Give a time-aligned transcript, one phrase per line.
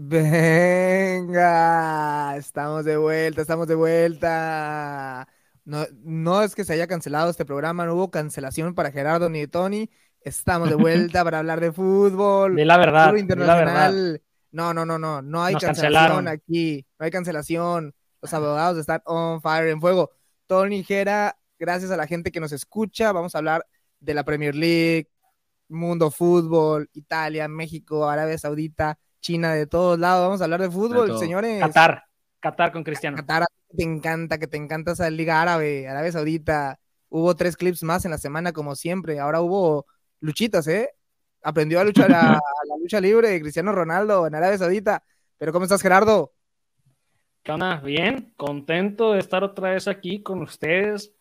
[0.00, 1.34] Venga,
[2.36, 5.26] estamos de vuelta, estamos de vuelta.
[5.64, 9.48] No, no es que se haya cancelado este programa, no hubo cancelación para Gerardo ni
[9.48, 9.90] Tony.
[10.20, 10.76] Estamos de
[11.10, 12.54] vuelta para hablar de fútbol.
[12.54, 14.22] De la verdad, internacional.
[14.52, 17.92] No, no, no, no, no hay cancelación aquí, no hay cancelación.
[18.22, 20.12] Los abogados están on fire, en fuego.
[20.46, 23.66] Tony Gera, gracias a la gente que nos escucha, vamos a hablar
[23.98, 25.08] de la Premier League,
[25.66, 30.26] mundo fútbol, Italia, México, Arabia Saudita China, de todos lados.
[30.26, 31.60] Vamos a hablar de fútbol, señores.
[31.60, 32.04] Qatar,
[32.40, 33.16] Qatar con Cristiano.
[33.16, 33.44] Qatar,
[33.76, 36.78] te encanta, que te encanta esa liga árabe, Arabia Saudita.
[37.08, 39.18] Hubo tres clips más en la semana, como siempre.
[39.18, 39.86] Ahora hubo
[40.20, 40.90] luchitas, ¿eh?
[41.42, 45.02] Aprendió a luchar a, la lucha libre de Cristiano Ronaldo en Arabia Saudita.
[45.36, 46.32] Pero ¿cómo estás, Gerardo?
[47.42, 47.80] ¿Qué onda?
[47.80, 51.14] Bien, contento de estar otra vez aquí con ustedes,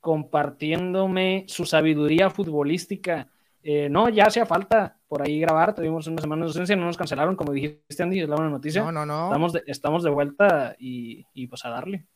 [0.00, 3.28] compartiéndome su sabiduría futbolística.
[3.64, 6.96] Eh, no, ya hacía falta por ahí grabar, tuvimos una semana de ausencia, no nos
[6.96, 8.82] cancelaron, como dijiste Andy, es la buena noticia.
[8.82, 9.26] No, no, no.
[9.26, 12.06] Estamos de, estamos de vuelta y, pues a darle.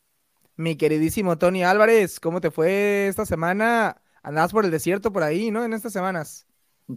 [0.56, 4.00] Mi queridísimo Tony Álvarez, ¿cómo te fue esta semana?
[4.22, 5.64] Andabas por el desierto por ahí, ¿no?
[5.64, 6.46] En estas semanas.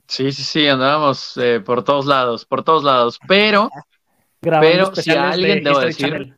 [0.07, 3.69] Sí, sí, sí, andábamos eh, por todos lados, por todos lados, pero,
[4.39, 6.37] pero si a alguien, debo decir,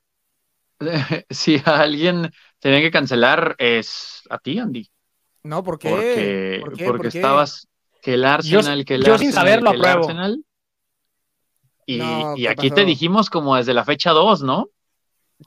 [1.30, 4.90] si a alguien tenía que cancelar es a ti, Andy.
[5.44, 6.60] No, ¿por qué?
[6.62, 7.68] Porque, porque estabas
[8.02, 10.08] que el Arsenal, que el yo sin saberlo apruebo.
[11.86, 14.70] Y, aquí te dijimos como desde la fecha 2, ¿no?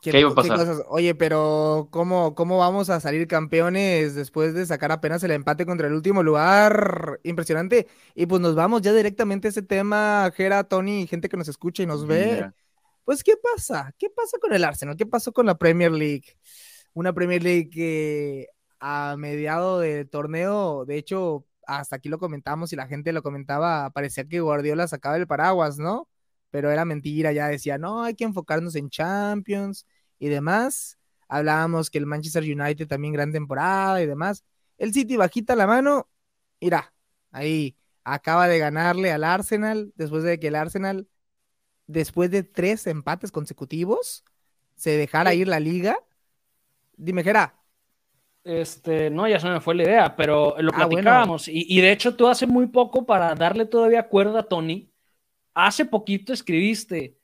[0.02, 0.84] ¿Qué, iba a pasar?
[0.88, 5.86] Oye, pero ¿cómo, ¿cómo vamos a salir campeones después de sacar apenas el empate contra
[5.86, 7.20] el último lugar?
[7.22, 7.86] Impresionante.
[8.14, 11.84] Y pues nos vamos ya directamente a ese tema, Jera, Tony, gente que nos escucha
[11.84, 12.50] y nos ve.
[13.04, 13.94] Pues, ¿qué pasa?
[13.98, 14.96] ¿Qué pasa con el Arsenal?
[14.96, 16.24] ¿Qué pasó con la Premier League?
[16.92, 18.48] Una Premier League que
[18.80, 23.90] a mediado del torneo, de hecho, hasta aquí lo comentamos y la gente lo comentaba,
[23.90, 26.08] parecía que Guardiola sacaba el paraguas, ¿no?
[26.50, 29.86] Pero era mentira, ya decía, no, hay que enfocarnos en Champions
[30.18, 30.98] y demás.
[31.28, 34.44] Hablábamos que el Manchester United también gran temporada y demás.
[34.78, 36.08] El City bajita la mano,
[36.60, 36.92] mira,
[37.32, 41.08] ahí acaba de ganarle al Arsenal después de que el Arsenal,
[41.86, 44.24] después de tres empates consecutivos,
[44.76, 45.98] se dejara ir la liga.
[46.96, 47.56] Dime, Jera,
[48.44, 51.48] este, no, ya se me fue la idea, pero lo ah, platicábamos.
[51.48, 54.90] Y, de hecho, tú hace muy poco, para darle todavía cuerda a Tony,
[55.54, 57.16] hace poquito escribiste: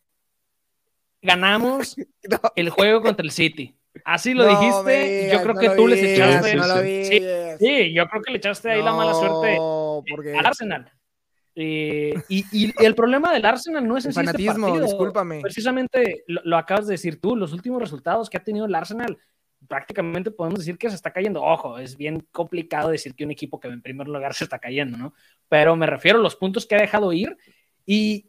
[1.21, 1.97] ganamos
[2.57, 3.77] el juego contra el City.
[4.05, 5.31] Así lo dijiste.
[5.31, 7.59] yo creo que tú les echaste.
[7.59, 9.59] sí, yo creo que le echaste ahí la mala suerte
[10.39, 10.91] al Arsenal.
[11.55, 15.43] Eh, y, el problema del Arsenal no es el este fanatismo, discúlpame.
[15.43, 19.19] Precisamente lo, lo, acabas de decir tú, los últimos resultados que ha tenido el Arsenal
[19.71, 21.45] prácticamente podemos decir que se está cayendo.
[21.45, 24.99] Ojo, es bien complicado decir que un equipo que en primer lugar se está cayendo,
[24.99, 25.15] ¿no?
[25.49, 27.37] Pero me refiero a los puntos que ha dejado ir
[27.87, 28.27] y,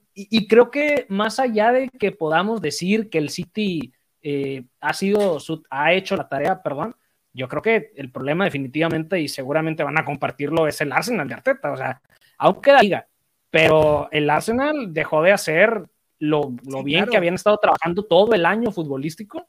[0.47, 3.91] creo que más allá de que podamos decir que el City
[4.21, 5.39] eh, ha sido,
[5.71, 6.95] ha hecho la tarea, perdón,
[7.33, 11.33] yo creo que el problema definitivamente y seguramente van a compartirlo es el Arsenal de
[11.33, 12.01] Arteta, o sea,
[12.37, 13.07] aunque la liga,
[13.49, 16.51] pero el Arsenal dejó de hacer lo,
[16.83, 19.47] bien que habían estado trabajando todo el año futbolístico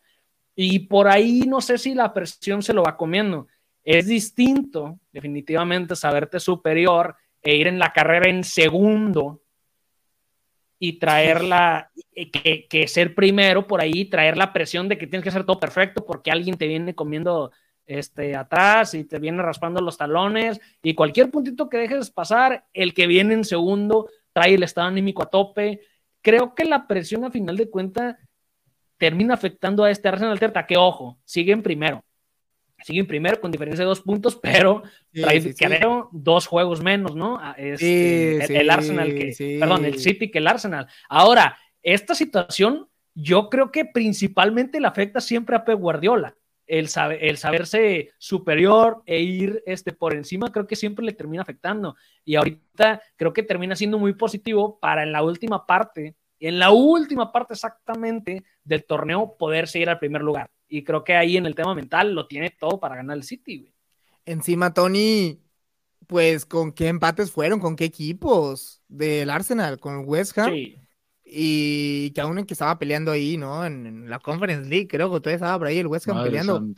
[0.54, 3.46] y por ahí no sé si la presión se lo va comiendo.
[3.84, 9.42] Es distinto, definitivamente, saberte superior e ir en la carrera en segundo
[10.78, 15.28] y traerla, que, que, ser primero por ahí, traer la presión de que tienes que
[15.28, 17.52] hacer todo perfecto porque alguien te viene comiendo
[17.86, 22.94] este, atrás y te viene raspando los talones y cualquier puntito que dejes pasar, el
[22.94, 25.80] que viene en segundo trae el estado anímico a tope.
[26.20, 28.16] Creo que la presión a final de cuentas
[29.02, 32.04] termina afectando a este Arsenal Terta, que ojo, sigue en primero.
[32.84, 35.42] Sigue en primero con diferencia de dos puntos, pero trae,
[36.12, 37.40] dos juegos menos, ¿no?
[37.56, 40.86] Este, el, Arsenal que, perdón, el City que el Arsenal.
[41.08, 46.36] Ahora, esta situación yo creo que principalmente le afecta siempre a Pep Guardiola.
[46.64, 46.88] El,
[47.20, 51.96] el, saberse superior e ir este, por encima, creo que siempre le termina afectando.
[52.24, 56.14] Y ahorita creo que termina siendo muy positivo para en la última parte
[56.48, 60.50] en la última parte exactamente del torneo poder seguir al primer lugar.
[60.68, 63.58] Y creo que ahí en el tema mental lo tiene todo para ganar el City,
[63.58, 63.74] güey.
[64.24, 65.40] Encima, Tony,
[66.06, 67.60] pues, ¿con qué empates fueron?
[67.60, 68.82] ¿Con qué equipos?
[68.88, 70.52] Del Arsenal, con West Ham.
[70.52, 70.78] Sí.
[71.24, 73.64] Y que aún en que estaba peleando ahí, ¿no?
[73.64, 76.74] En, la Conference League, creo que todavía estaba por ahí el West Ham peleando.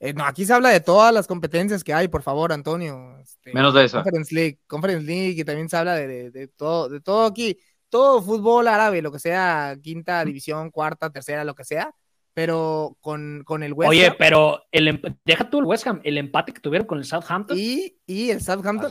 [0.00, 3.18] Eh, no, aquí se habla de todas las competencias que hay, por favor, Antonio.
[3.20, 3.98] Este, Menos de eso.
[3.98, 7.58] Conference League, Conference League, y también se habla de, de, todo, de todo aquí
[7.94, 11.94] todo fútbol árabe, lo que sea, quinta división, cuarta, tercera, lo que sea,
[12.32, 16.52] pero con, con el West Oye, pero el, deja tú el West Ham, el empate
[16.52, 17.56] que tuvieron con el Southampton.
[17.56, 18.90] Y, y el Southampton,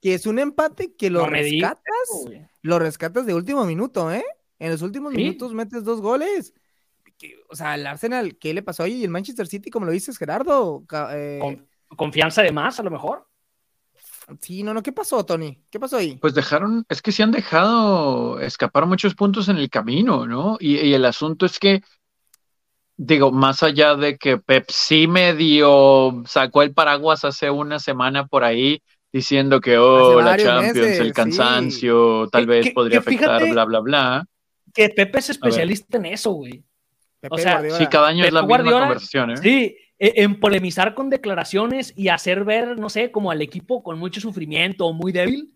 [0.00, 1.82] que es un empate que lo rescatas,
[2.62, 4.24] lo rescatas de último minuto, ¿eh?
[4.60, 6.54] En los últimos minutos metes dos goles.
[7.50, 9.00] O sea, el Arsenal, ¿qué le pasó ahí?
[9.00, 10.84] Y el Manchester City, como lo dices, Gerardo.
[11.10, 11.60] Eh,
[11.96, 13.26] confianza de más, a lo mejor.
[14.40, 15.58] Sí, no, no, ¿qué pasó, Tony?
[15.70, 16.16] ¿Qué pasó ahí?
[16.16, 20.56] Pues dejaron, es que se han dejado escapar muchos puntos en el camino, ¿no?
[20.60, 21.82] Y, el asunto es que,
[22.96, 28.44] digo, más allá de que Pep sí medio sacó el paraguas hace una semana por
[28.44, 28.82] ahí,
[29.12, 34.26] diciendo que, oh, la Champions, el cansancio, tal vez podría afectar, bla, bla, bla.
[34.72, 36.64] Que Pepe es especialista en eso, güey.
[37.30, 39.36] o sea, sí, cada año es la misma conversación, ¿eh?
[39.36, 44.20] Sí, en polemizar con declaraciones y hacer ver, no sé, como al equipo con mucho
[44.20, 45.54] sufrimiento o muy débil.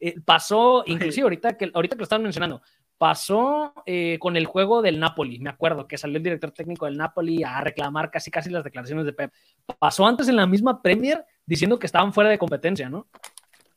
[0.00, 2.62] Eh, pasó, inclusive ahorita que, ahorita que lo estaban mencionando,
[2.98, 6.96] pasó eh, con el juego del Napoli, me acuerdo que salió el director técnico del
[6.96, 9.32] Napoli a reclamar casi casi las declaraciones de Pep.
[9.78, 13.08] Pasó antes en la misma Premier diciendo que estaban fuera de competencia, ¿no?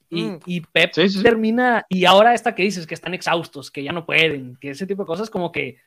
[0.09, 0.39] Y, mm.
[0.45, 4.56] y Pep termina, y ahora esta que dices, que están exhaustos, que ya no pueden,
[4.56, 5.77] que ese tipo de cosas como que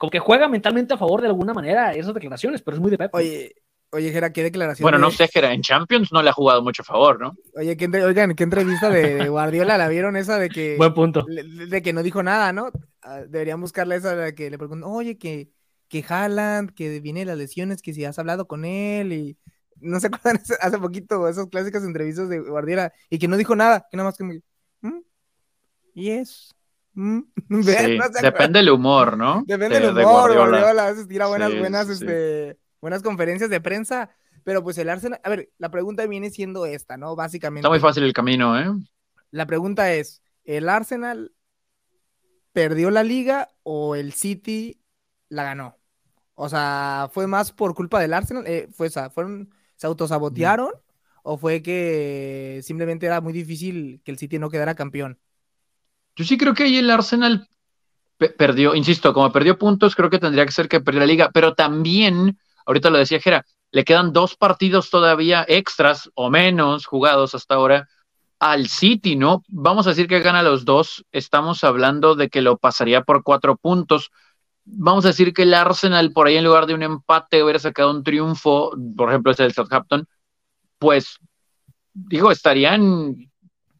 [0.00, 2.96] como que juega mentalmente a favor de alguna manera esas declaraciones, pero es muy de
[2.96, 3.14] Pep.
[3.14, 3.54] Oye,
[3.90, 4.82] oye, Gera, ¿qué declaración?
[4.82, 7.34] Bueno, no sé, Gera, en Champions no le ha jugado mucho a favor, ¿no?
[7.54, 10.78] Oye, ¿qué, oigan, ¿qué entrevista de Guardiola la vieron esa de que...
[10.78, 11.26] Buen punto.
[11.28, 12.70] De, que no dijo nada, ¿no?
[13.02, 15.50] Ah, deberían buscarle esa de que le preguntó, oye, que,
[15.88, 19.38] que Haaland, que viene de las lesiones, que si has hablado con él y...
[19.82, 23.86] No se acuerdan hace poquito esas clásicas entrevistas de Guardiola y que no dijo nada,
[23.90, 24.40] que nada más que me...
[24.80, 25.00] ¿Mm?
[27.00, 27.20] Mm,
[28.22, 29.42] depende del humor, ¿no?
[29.46, 30.88] Depende del humor, Guardiola.
[30.88, 34.10] a veces tira buenas, buenas, este, buenas conferencias de prensa,
[34.44, 37.16] pero pues el Arsenal, a ver, la pregunta viene siendo esta, ¿no?
[37.16, 37.60] Básicamente.
[37.60, 38.66] Está muy fácil el camino, ¿eh?
[39.30, 41.32] La pregunta es, ¿el Arsenal
[42.52, 44.82] perdió la liga o el City
[45.30, 45.78] la ganó?
[46.34, 48.46] O sea, ¿fue más por culpa del Arsenal?
[48.46, 50.72] Eh, fue, ¿fueron, ¿Se autosabotearon?
[51.22, 55.18] ¿O fue que simplemente era muy difícil que el City no quedara campeón?
[56.16, 57.48] Yo sí creo que ahí el Arsenal
[58.36, 61.54] perdió, insisto, como perdió puntos, creo que tendría que ser que perdió la liga, pero
[61.54, 67.54] también, ahorita lo decía Jera, le quedan dos partidos todavía extras o menos jugados hasta
[67.54, 67.88] ahora
[68.38, 69.42] al City, ¿no?
[69.48, 73.56] Vamos a decir que gana los dos, estamos hablando de que lo pasaría por cuatro
[73.56, 74.10] puntos.
[74.64, 77.90] Vamos a decir que el Arsenal por ahí en lugar de un empate hubiera sacado
[77.90, 80.06] un triunfo, por ejemplo, ese del Southampton,
[80.78, 81.18] pues
[81.92, 83.29] digo, estarían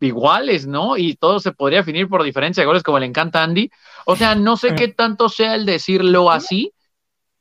[0.00, 0.96] iguales, ¿no?
[0.96, 3.70] Y todo se podría definir por diferencia de goles como le encanta a Andy.
[4.06, 6.72] O sea, no sé qué tanto sea el decirlo así,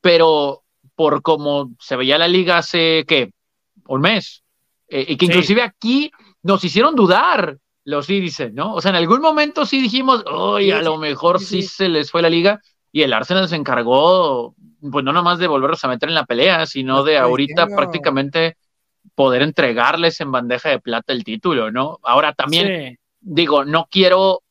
[0.00, 0.62] pero
[0.94, 3.32] por como se veía la liga hace, ¿qué?
[3.86, 4.42] Un mes.
[4.88, 6.10] Eh, y que inclusive aquí
[6.42, 8.74] nos hicieron dudar los dicen, ¿no?
[8.74, 12.22] O sea, en algún momento sí dijimos, oye, a lo mejor sí, se les fue
[12.22, 12.60] la liga
[12.92, 14.54] y el Arsenal se encargó,
[14.90, 18.56] pues no nomás de volverlos a meter en la pelea, sino de ahorita prácticamente
[19.14, 21.98] poder entregarles en bandeja de plata el título, ¿no?
[22.02, 24.42] Ahora también, digo, no quiero,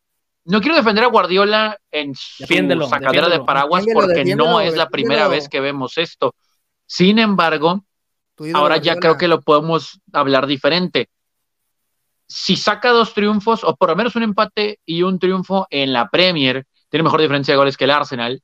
[0.45, 2.45] no quiero defender a Guardiola en su
[2.89, 6.35] sacadera de paraguas porque no es la primera vez que vemos esto.
[6.85, 7.83] Sin embargo,
[8.53, 11.09] ahora ya creo que lo podemos hablar diferente.
[12.27, 16.09] Si saca dos triunfos, o por lo menos un empate y un triunfo en la
[16.09, 18.41] Premier, tiene mejor diferencia de goles que el Arsenal.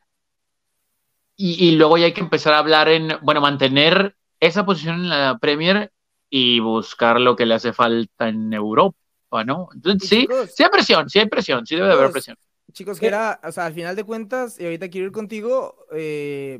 [1.35, 5.09] Y, y luego ya hay que empezar a hablar en, bueno, mantener esa posición en
[5.09, 5.91] la Premier
[6.37, 8.97] y buscar lo que le hace falta en Europa,
[9.45, 9.69] ¿no?
[9.73, 12.35] Entonces, sí, sí hay presión, sí hay presión, sí debe de haber presión.
[12.73, 16.59] Chicos, Gera, o sea, al final de cuentas, y ahorita quiero ir contigo, eh,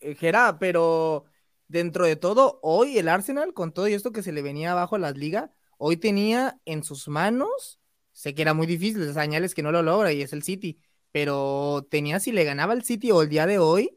[0.00, 1.26] eh, Gera, pero
[1.68, 4.98] dentro de todo, hoy el Arsenal, con todo esto que se le venía abajo a
[4.98, 7.78] las ligas, hoy tenía en sus manos,
[8.10, 10.80] sé que era muy difícil, señales que no lo logra y es el City,
[11.12, 13.96] pero tenía si le ganaba el City o el día de hoy,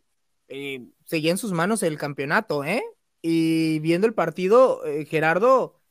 [0.50, 2.84] eh, seguía en sus manos el campeonato, ¿eh?
[3.28, 5.82] Y viendo el partido, eh, Gerardo,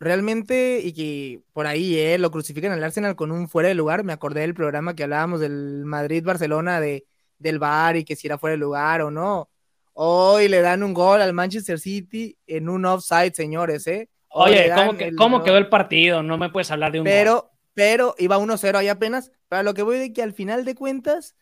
[0.00, 4.02] realmente, y que por ahí eh, lo crucifican al Arsenal con un fuera de lugar,
[4.02, 7.06] me acordé del programa que hablábamos del Madrid-Barcelona, de,
[7.38, 9.48] del VAR y que si era fuera de lugar o no.
[9.92, 14.10] Hoy le dan un gol al Manchester City en un offside, señores, ¿eh?
[14.30, 14.68] Oye,
[15.16, 16.24] ¿cómo, quedó el partido?
[16.24, 17.50] No me puedes hablar de un pero, gol.
[17.74, 19.30] Pero iba 1-0 ahí apenas.
[19.46, 21.36] Para lo que voy de que al final de cuentas,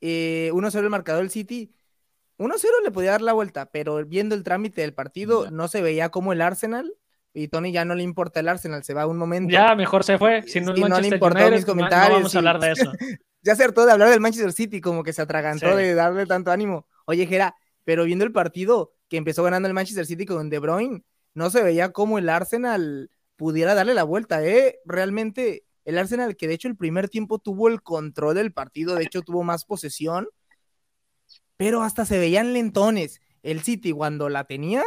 [0.00, 1.72] eh, el marcador del City
[2.38, 6.08] 1-0 le podía dar la vuelta, pero viendo el trámite del partido, no se veía
[6.10, 6.94] como el Arsenal.
[7.36, 9.52] Y Tony ya no le importa el Arsenal, se va un momento.
[9.52, 10.42] Ya, mejor se fue.
[10.42, 12.10] Si no, no le importó mis comentarios.
[12.10, 12.92] No, vamos a hablar de eso.
[13.42, 16.52] ya se hartó de hablar del Manchester City, como que se atragantó de darle tanto
[16.52, 16.86] ánimo.
[17.06, 21.02] Oye, Jera, pero viendo el partido que empezó ganando el Manchester City con De Bruyne,
[21.34, 24.78] no se veía como el Arsenal pudiera darle la vuelta, ¿eh?
[24.84, 29.04] Realmente, el Arsenal, que de hecho el primer tiempo tuvo el control del partido, de
[29.04, 30.28] hecho tuvo más posesión,
[31.64, 33.22] pero hasta se veían lentones.
[33.42, 34.84] El City cuando la tenía,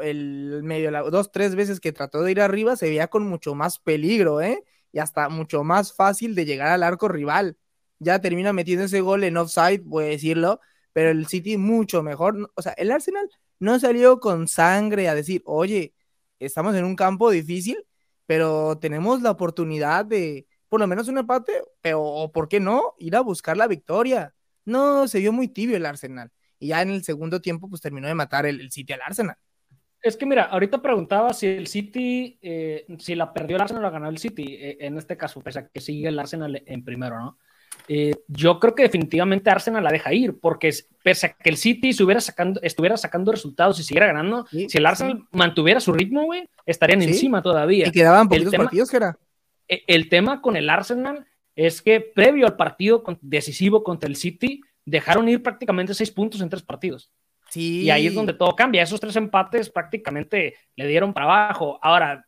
[0.00, 3.78] el medio, dos, tres veces que trató de ir arriba, se veía con mucho más
[3.78, 4.64] peligro, ¿eh?
[4.92, 7.58] Y hasta mucho más fácil de llegar al arco rival.
[7.98, 10.58] ya termina metiendo ese gol en offside, voy a decirlo,
[10.94, 12.50] pero el City mucho mejor.
[12.54, 15.92] O sea, el Arsenal no salió con sangre a decir, oye,
[16.38, 17.84] estamos en un campo difícil,
[18.24, 22.94] pero tenemos la oportunidad de por lo menos un empate, pero ¿por qué no?
[22.98, 24.35] Ir a buscar la victoria.
[24.66, 26.30] No, se vio muy tibio el Arsenal.
[26.58, 29.36] Y ya en el segundo tiempo, pues terminó de matar el, City al Arsenal.
[30.02, 33.86] Es que mira, ahorita preguntaba si el City, eh, si la perdió el Arsenal o
[33.86, 36.84] la ganó el City, eh, en este caso, pese a que sigue el Arsenal en
[36.84, 37.38] primero, ¿no?
[37.88, 41.90] Eh, yo creo que definitivamente Arsenal la deja ir, porque pese a que el City
[41.90, 46.48] estuviera sacando, estuviera sacando resultados y siguiera ganando, si el Arsenal mantuviera su ritmo, güey,
[46.64, 47.86] estarían encima todavía.
[47.86, 49.18] Y quedaban poquitos partidos, que era.
[49.68, 54.60] E, el tema con el Arsenal es que previo al partido decisivo contra el City,
[54.84, 57.10] dejaron ir prácticamente seis puntos en tres partidos.
[57.50, 57.82] Sí.
[57.82, 58.82] Y ahí es donde todo cambia.
[58.82, 61.78] Esos tres empates prácticamente le dieron para abajo.
[61.82, 62.24] Ahora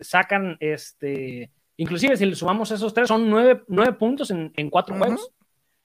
[0.00, 5.32] sacan este Inclusive, si le sumamos esos tres, son nueve, puntos en, cuatro juegos.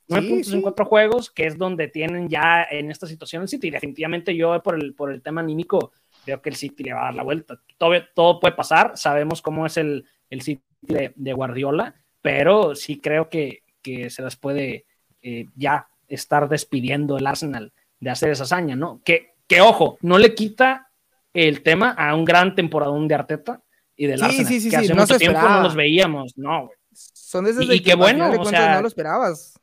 [0.08, 3.70] Nueve puntos en cuatro juegos, que es donde tienen ya en esta situación el City.
[3.70, 5.92] Definitivamente yo por el, por el tema anímico
[6.24, 7.60] creo que el City le va a dar la vuelta.
[7.78, 11.96] Todo, todo puede pasar, sabemos cómo es el, el City de, Guardiola,
[12.28, 14.84] pero sí creo que, que se las puede
[15.22, 19.00] eh, ya estar despidiendo el Arsenal de hacer esa hazaña, ¿no?
[19.06, 20.92] Que, que ojo, no le quita
[21.34, 23.62] el tema a un gran temporadón de Arteta,
[23.96, 26.78] y del sí, Sí, sí, que hace mucho tiempo no los veíamos, no, güey.
[26.92, 29.58] Son de y, que, bueno, o sea, no lo esperabas.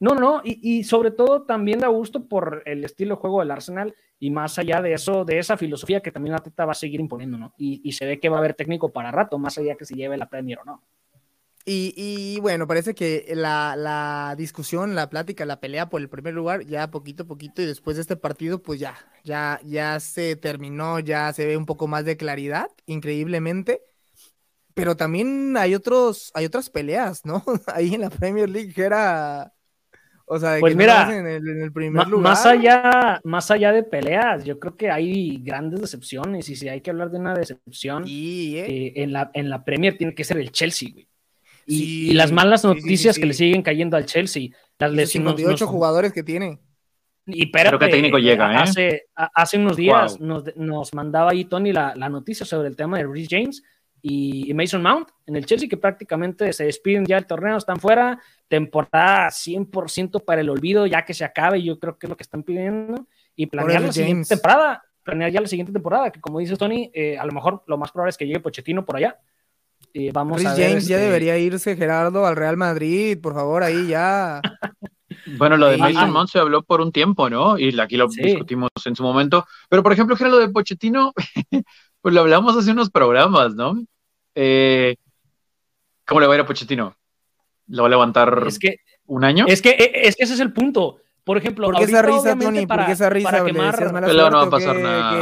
[0.00, 3.52] No, no, y, y, sobre todo también da gusto por el estilo de juego del
[3.52, 6.74] Arsenal y más allá de eso, de esa filosofía que también la Teta va a
[6.74, 7.54] seguir imponiendo, ¿no?
[7.56, 9.94] Y, y, se ve que va a haber técnico para rato, más allá que se
[9.94, 10.82] lleve la Premier o no.
[11.66, 16.90] Y, bueno, parece que la, discusión, la plática, la pelea por el primer lugar, ya
[16.90, 21.32] poquito a poquito, y después de este partido, pues ya, ya, ya se terminó, ya
[21.32, 23.82] se ve un poco más de claridad, increíblemente.
[24.74, 27.44] Pero también hay otros, hay otras peleas, ¿no?
[27.74, 29.52] Ahí en la Premier League era.
[30.24, 32.30] O sea, pues mira, en, el, primer lugar.
[32.30, 36.48] Más allá, más allá de peleas, yo creo que hay grandes decepciones.
[36.48, 38.60] Y si hay que hablar de una decepción, ¿eh?
[38.60, 41.09] Eh, en, la, en la Premier tiene que ser el Chelsea, güey.
[41.70, 44.50] Y, las malas noticias que le siguen cayendo al Chelsea.
[44.78, 45.32] Las lesiones.
[45.34, 46.58] 58 jugadores que tiene.
[47.26, 48.56] Y pero que técnico llega, ¿eh?
[48.56, 53.28] Hace, hace unos días nos, mandaba ahí Tony la, noticia sobre el tema de Rhys
[53.30, 53.62] James
[54.02, 58.18] y, Mason Mount en el Chelsea, que prácticamente se despiden ya del torneo, están fuera,
[58.48, 62.22] temporada 100% para el olvido, ya que se acabe, yo creo que es lo que
[62.22, 66.56] están pidiendo, y planear la siguiente temporada, planear ya la siguiente temporada, que como dice
[66.56, 69.18] Tony, eh, a lo mejor lo más probable es que llegue Pochettino por allá,
[70.12, 73.88] vamos a ver, James ya este debería irse, Gerardo, al Real Madrid, por favor, ahí
[73.88, 74.40] ya.
[75.38, 77.58] Bueno, lo de Mason Mount se habló por un tiempo, ¿no?
[77.58, 79.46] Y aquí lo discutimos en su momento.
[79.68, 81.12] Pero, por ejemplo, Gerardo, lo de Pochettino,
[82.00, 83.74] pues lo hablamos hace unos programas, ¿no?
[84.34, 84.96] Eh,
[86.06, 86.96] ¿Cómo le va a ir a Pochettino?
[87.68, 88.48] ¿Lo va a levantar
[89.06, 89.44] un año?
[89.46, 90.98] Es que, es que ese es el punto.
[91.30, 92.66] Por ejemplo, ¿por qué esa risa, Tony?
[92.66, 93.30] ¿Por qué esa risa?
[93.30, 93.76] Para quemar...
[93.78, 95.16] Pero no va a pasar nada.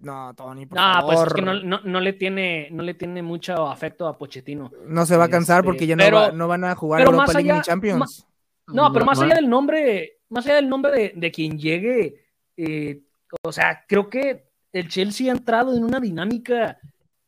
[0.00, 3.66] No, Tony, por no, pues es que no, no, le tiene, no le tiene mucho
[3.66, 4.70] afecto a Pochettino.
[4.86, 7.32] No se va a cansar porque este, ya no, va, no, van a jugar Europa
[7.32, 8.24] League ni Champions.
[8.68, 12.24] no, pero más allá del nombre, más allá del nombre de, de quien llegue,
[12.56, 13.02] eh,
[13.42, 16.78] o sea, creo que el Chelsea ha entrado en una dinámica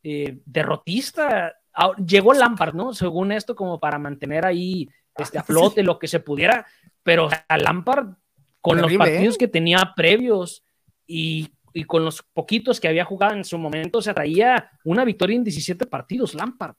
[0.04, 1.52] eh, derrotista.
[1.74, 2.94] Ah, llegó Lampard, ¿no?
[2.94, 6.64] Según esto, como para mantener ahí este, a flote lo que se pudiera
[7.02, 8.14] pero a Lampard,
[8.60, 9.38] con los partidos ¿eh?
[9.38, 10.62] que tenía previos
[11.06, 11.50] y,
[11.86, 15.86] con los poquitos que había jugado en su momento, se traía una victoria en 17
[15.86, 16.74] partidos, Lampard.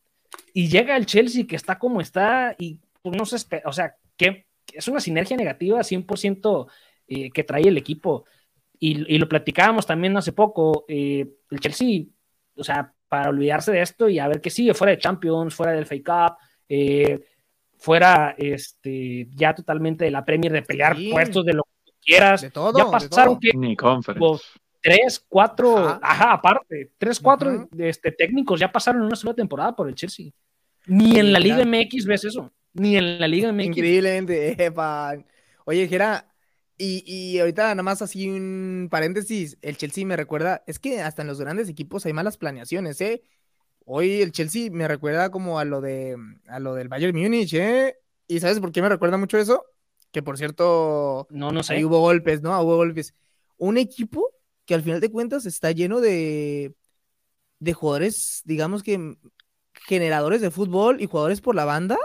[0.54, 3.96] Y llega el Chelsea que está como está y pues, no se espera, o sea,
[4.18, 6.68] que es una sinergia negativa 100%
[7.08, 8.26] eh, que trae el equipo.
[8.80, 12.04] Y, lo platicábamos también hace poco, eh, el Chelsea,
[12.56, 15.74] o sea, para olvidarse de esto y a ver qué sigue, fuera de Champions, fuera
[15.74, 16.38] del Fake Cup,
[16.70, 17.20] eh,
[17.80, 22.42] fuera este, ya totalmente de la Premier de pelear puestos de lo que quieras.
[22.42, 22.78] De todo.
[22.78, 23.52] Ya pasaron que
[24.82, 26.34] tres, cuatro, ajá.
[26.34, 30.32] aparte, tres, cuatro este, técnicos ya pasaron en una sola temporada por el Chelsea.
[30.86, 32.52] Ni en la Liga MX ves eso.
[32.74, 33.66] Ni en la Liga MX.
[33.66, 35.16] Increíblemente, epa.
[35.66, 36.34] Oye, Gera,
[36.78, 41.22] y, y, ahorita nada más así un paréntesis, el Chelsea me recuerda, es que hasta
[41.22, 43.22] en los grandes equipos hay malas planeaciones, ¿eh?
[43.92, 46.16] Hoy el Chelsea me recuerda como a lo de
[46.48, 47.96] a lo del Bayern Múnich, ¿eh?
[48.28, 49.66] ¿Y sabes por qué me recuerda mucho eso?
[50.12, 51.74] Que por cierto, no, no sé.
[51.74, 52.60] Ahí hubo golpes, ¿no?
[52.62, 53.16] Hubo golpes.
[53.58, 54.30] Un equipo
[54.66, 56.76] que al final de cuentas está lleno de,
[57.60, 59.18] de jugadores, digamos que
[59.74, 61.98] generadores de fútbol y jugadores por la banda,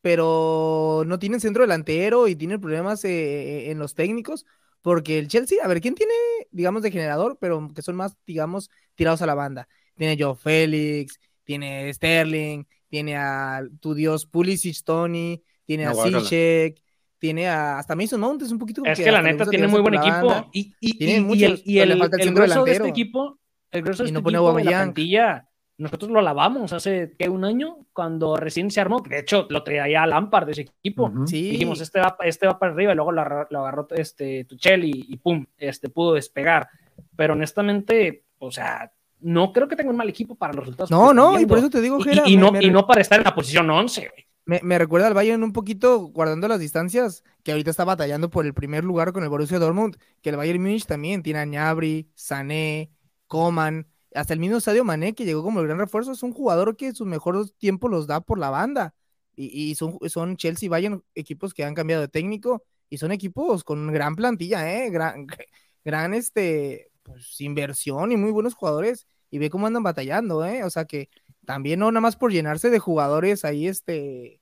[0.00, 4.46] pero no tienen centro delantero y tienen problemas eh, en los técnicos,
[4.80, 6.14] porque el Chelsea, a ver, ¿quién tiene,
[6.50, 9.68] digamos, de generador, pero que son más, digamos, tirados a la banda?
[9.96, 16.80] Tiene Joe Félix, tiene Sterling, tiene a tu dios Pulisic, Tony, tiene a Zizek,
[17.18, 19.94] tiene a, hasta Mason Mount, es un poquito Es que, la neta tiene muy buen
[19.94, 20.48] equipo.
[20.52, 23.38] Y, y, y, el, y el, el, grueso de este equipo,
[23.70, 25.48] el grueso de este equipo de la plantilla,
[25.78, 29.00] nosotros lo lavamos hace ¿qué, un año cuando recién se armó.
[29.00, 31.12] De hecho, lo traía a Lampard de ese equipo.
[31.26, 35.16] Dijimos, este va, este va para arriba y luego lo agarró, este, Tuchel y, y,
[35.16, 36.68] pum, este pudo despegar.
[37.14, 40.90] Pero honestamente, o sea, no creo que tenga un mal equipo para los resultados.
[40.90, 43.24] No, no, y por eso te digo, Gera, y, no, y no para estar en
[43.24, 44.10] la posición 11.
[44.44, 48.46] Me, me, recuerda al Bayern un poquito, guardando las distancias, que ahorita está batallando por
[48.46, 52.08] el primer lugar con el Borussia Dortmund, que el Bayern Munich también tiene a Ñabri,
[52.14, 52.90] Sané,
[53.26, 56.76] Coman, hasta el mismo Sadio Mané, que llegó como el gran refuerzo, es un jugador
[56.76, 58.94] que sus mejores tiempos los da por la banda.
[59.34, 63.12] Y, y son, son Chelsea y Bayern equipos que han cambiado de técnico y son
[63.12, 64.90] equipos con gran plantilla, ¿eh?
[64.90, 65.26] Gran,
[65.84, 70.64] gran este, pues, inversión y muy buenos jugadores y ve cómo andan batallando, ¿eh?
[70.64, 71.08] O sea que
[71.44, 74.40] también no nada más por llenarse de jugadores ahí, este,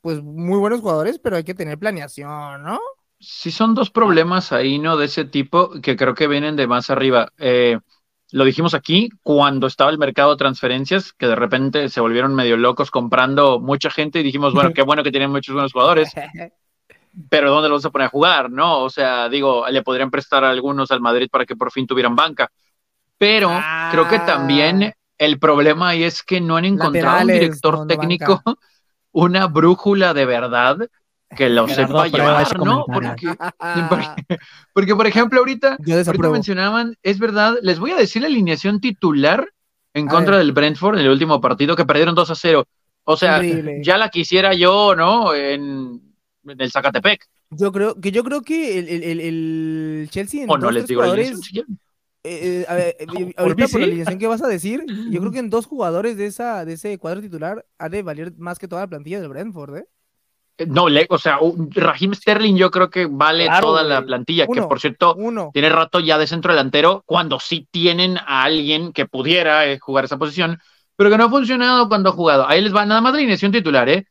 [0.00, 2.78] pues muy buenos jugadores, pero hay que tener planeación, ¿no?
[3.18, 4.96] Sí, son dos problemas ahí, ¿no?
[4.96, 7.32] De ese tipo que creo que vienen de más arriba.
[7.38, 7.78] Eh,
[8.32, 12.56] lo dijimos aquí cuando estaba el mercado de transferencias, que de repente se volvieron medio
[12.56, 16.10] locos comprando mucha gente y dijimos, bueno, qué bueno que tienen muchos buenos jugadores,
[17.28, 18.50] pero ¿dónde los vamos a poner a jugar?
[18.50, 18.80] ¿No?
[18.80, 22.16] O sea, digo, le podrían prestar a algunos al Madrid para que por fin tuvieran
[22.16, 22.50] banca.
[23.18, 23.50] Pero
[23.90, 24.92] creo que también ah.
[25.18, 28.42] el problema ahí es que no han encontrado un director técnico,
[29.12, 30.78] una brújula de verdad
[31.36, 32.84] que lo sepa llevar, ¿no?
[34.74, 39.48] Porque, por ejemplo, ahorita, ahorita mencionaban, es verdad, les voy a decir la alineación titular
[39.94, 42.64] en contra del Brentford en el último partido, que perdieron 2 a 0.
[43.04, 43.40] O sea,
[43.82, 45.34] ya la quisiera yo, ¿no?
[45.34, 46.09] En,
[46.46, 47.26] el Zacatepec.
[47.50, 52.64] Yo creo que yo creo que el, Chelsea en o no les digo jugadores, eh,
[52.68, 55.66] eh, eh, ahorita por la alineación que vas a decir, yo creo que en dos
[55.66, 59.20] jugadores de esa de ese cuadro titular ha de valer más que toda la plantilla
[59.20, 59.86] del Brentford, ¿eh?
[60.66, 61.38] No, o sea,
[61.70, 65.16] Raheem Sterling yo creo que vale toda la plantilla, que por cierto
[65.52, 70.04] tiene rato ya de centro delantero, cuando sí tienen a alguien que pudiera eh, jugar
[70.04, 70.58] esa posición,
[70.96, 72.46] pero que no ha funcionado cuando ha jugado.
[72.46, 74.06] Ahí les va nada más la alineación titular, ¿eh?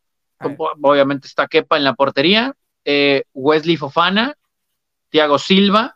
[0.81, 2.53] Obviamente está Kepa en la portería,
[2.85, 4.35] eh, Wesley Fofana,
[5.09, 5.95] Thiago Silva,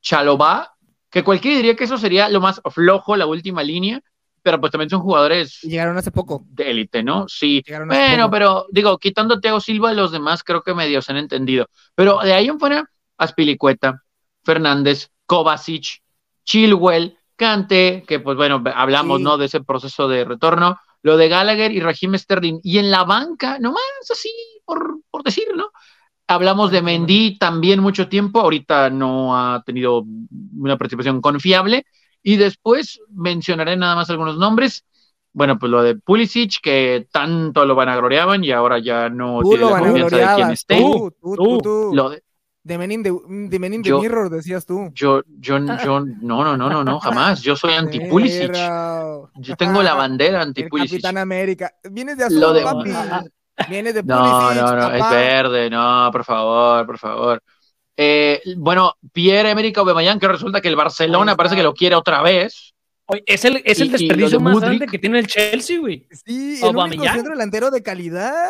[0.00, 0.74] Chalobá,
[1.10, 4.00] que cualquiera diría que eso sería lo más flojo, la última línea,
[4.42, 5.60] pero pues también son jugadores.
[5.62, 6.44] Llegaron hace poco.
[6.48, 7.28] De élite, ¿no?
[7.28, 7.62] Sí.
[7.86, 11.68] Bueno, pero digo, quitando a Thiago Silva, los demás creo que medio se han entendido.
[11.94, 14.02] Pero de ahí en fuera, Aspilicueta,
[14.42, 16.02] Fernández, Kovacic,
[16.44, 19.36] Chilwell, Cante, que pues bueno, hablamos, ¿no?
[19.36, 20.78] De ese proceso de retorno.
[21.02, 22.60] Lo de Gallagher y Raheem Sterling.
[22.62, 24.30] Y en la banca, nomás así,
[24.64, 25.66] por, por decir, ¿no?
[26.28, 30.04] Hablamos de Mendy también mucho tiempo, ahorita no ha tenido
[30.56, 31.84] una participación confiable,
[32.22, 34.84] y después mencionaré nada más algunos nombres.
[35.34, 39.78] Bueno, pues lo de Pulisic, que tanto lo vanagloriaban y ahora ya no tiene la
[39.78, 40.76] confianza de quien esté.
[40.76, 42.22] Tú, tú, tú, Lo de,
[42.64, 44.90] de Men de, Mirror, decías tú.
[44.94, 47.42] Yo, yo, yo, no, no, no, no, no, jamás.
[47.42, 48.54] Yo soy anti-Pulisic.
[49.36, 50.98] Yo tengo la bandera anti-Pulisic.
[50.98, 51.72] Capitán América.
[51.90, 52.90] Vienes de azul, papi.
[53.68, 57.42] Vienes de Pulisic, No, no, no, es verde, no, por favor, por favor.
[57.96, 62.74] Eh, bueno, Pierre-Emerick Aubameyang, que resulta que el Barcelona parece que lo quiere otra vez.
[63.26, 66.06] es el, es el desperdicio más grande que tiene el Chelsea, güey.
[66.24, 68.48] Sí, el único centro delantero de calidad.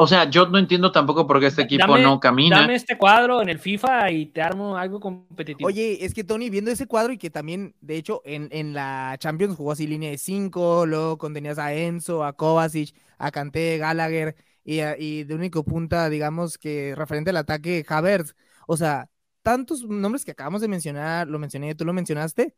[0.00, 2.60] O sea, yo no entiendo tampoco por qué este equipo no camina.
[2.60, 5.66] Dame este cuadro en el FIFA y te armo algo competitivo.
[5.66, 9.16] Oye, es que Tony, viendo ese cuadro y que también, de hecho, en, en la
[9.18, 14.36] Champions jugó así línea de 5, luego contenías a Enzo, a Kovacic, a Kanté, Gallagher,
[14.64, 18.36] y, de único punta, digamos que referente al ataque, Havertz.
[18.66, 19.08] O sea,
[19.42, 22.54] tantos nombres que acabamos de mencionar, lo mencioné, tú lo mencionaste.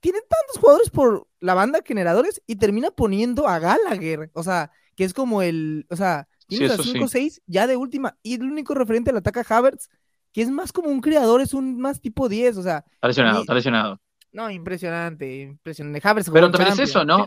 [0.00, 4.30] Tienen tantos jugadores por la banda generadores y termina poniendo a Gallagher.
[4.32, 5.86] O sea, que es como el.
[5.90, 8.16] O sea, tienes a 5-6 ya de última.
[8.22, 9.88] Y el único referente al ataque a Havertz,
[10.32, 12.56] que es más como un creador, es un más tipo 10.
[12.56, 12.84] O sea.
[12.94, 14.00] Está lesionado, está lesionado.
[14.32, 16.00] No, impresionante, impresionante.
[16.32, 17.26] Pero también es eso, ¿no?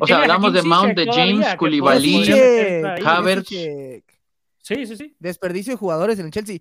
[0.00, 2.32] o sea, hablamos de Mount, de James, Koulibaly,
[3.04, 3.48] Havertz.
[3.48, 5.16] Sí, sí, sí.
[5.18, 6.58] Desperdicio de jugadores en el Chelsea.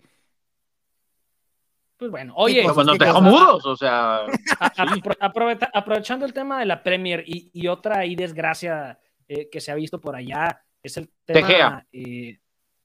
[1.97, 2.63] Pues bueno, oye.
[2.63, 4.25] Pues no te dejó mudos, o sea.
[5.73, 10.01] aprovechando el tema de la Premier y, otra ahí desgracia eh, que se ha visto
[10.01, 11.85] por allá, es el tema.
[11.91, 12.37] Eh,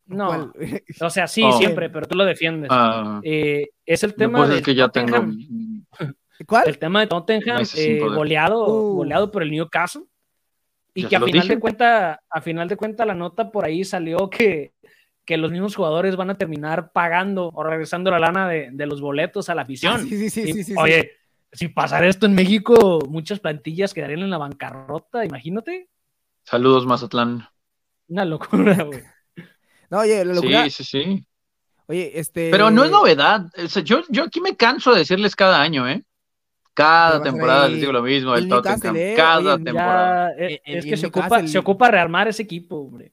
[0.07, 0.53] no,
[1.01, 1.53] o sea, sí, oh.
[1.53, 2.71] siempre, pero tú lo defiendes.
[2.73, 3.21] Ah.
[3.23, 4.63] Eh, es el tema de.
[4.63, 5.17] que ya tengo.
[6.47, 6.69] ¿Cuál?
[6.69, 8.95] El tema de Tottenham, eh, goleado, uh.
[8.95, 10.05] goleado por el Newcastle.
[10.95, 14.31] Y que a final, de cuenta, a final de cuenta la nota por ahí salió
[14.31, 14.73] que,
[15.25, 19.01] que los mismos jugadores van a terminar pagando o regresando la lana de, de los
[19.01, 20.01] boletos a la afición.
[20.09, 21.13] sí, sí, sí, sí, Oye,
[21.53, 25.89] si pasara esto en México, muchas plantillas quedarían en la bancarrota, imagínate.
[26.45, 27.49] Saludos, Mazatlán.
[28.09, 29.03] Una locura, güey.
[29.91, 30.65] No, oye, la locura.
[30.65, 31.27] Sí, sí, sí.
[31.87, 32.51] Oye, este.
[32.51, 33.47] Pero no es novedad.
[33.85, 36.05] yo, yo aquí me canso de decirles cada año, ¿eh?
[36.75, 38.95] Cada temporada les digo lo mismo, el, Tottenham.
[38.97, 39.15] ¿eh?
[39.17, 40.33] cada temporada.
[40.39, 43.13] Eh, es, que se ocupa, se ocupa rearmar ese equipo, hombre.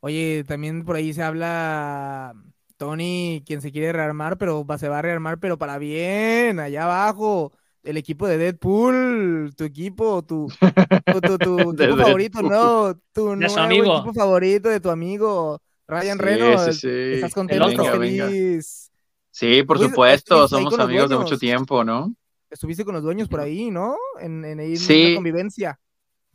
[0.00, 2.32] Oye, también por ahí se habla
[2.78, 7.52] Tony, quien se quiere rearmar, pero se va a rearmar, pero para bien, allá abajo.
[7.86, 14.68] El equipo de Deadpool, tu equipo, tu, tu, equipo favorito, no, tu nuevo equipo favorito
[14.68, 16.82] de tu amigo Ryan Reynolds.
[16.82, 17.68] ¿Estás contento?
[17.68, 18.90] ¿Estás feliz?
[19.30, 22.12] Sí, por supuesto, somos amigos de mucho tiempo, ¿no?
[22.50, 23.96] Estuviste con los dueños por ahí, ¿no?
[24.20, 25.78] En, en, en convivencia.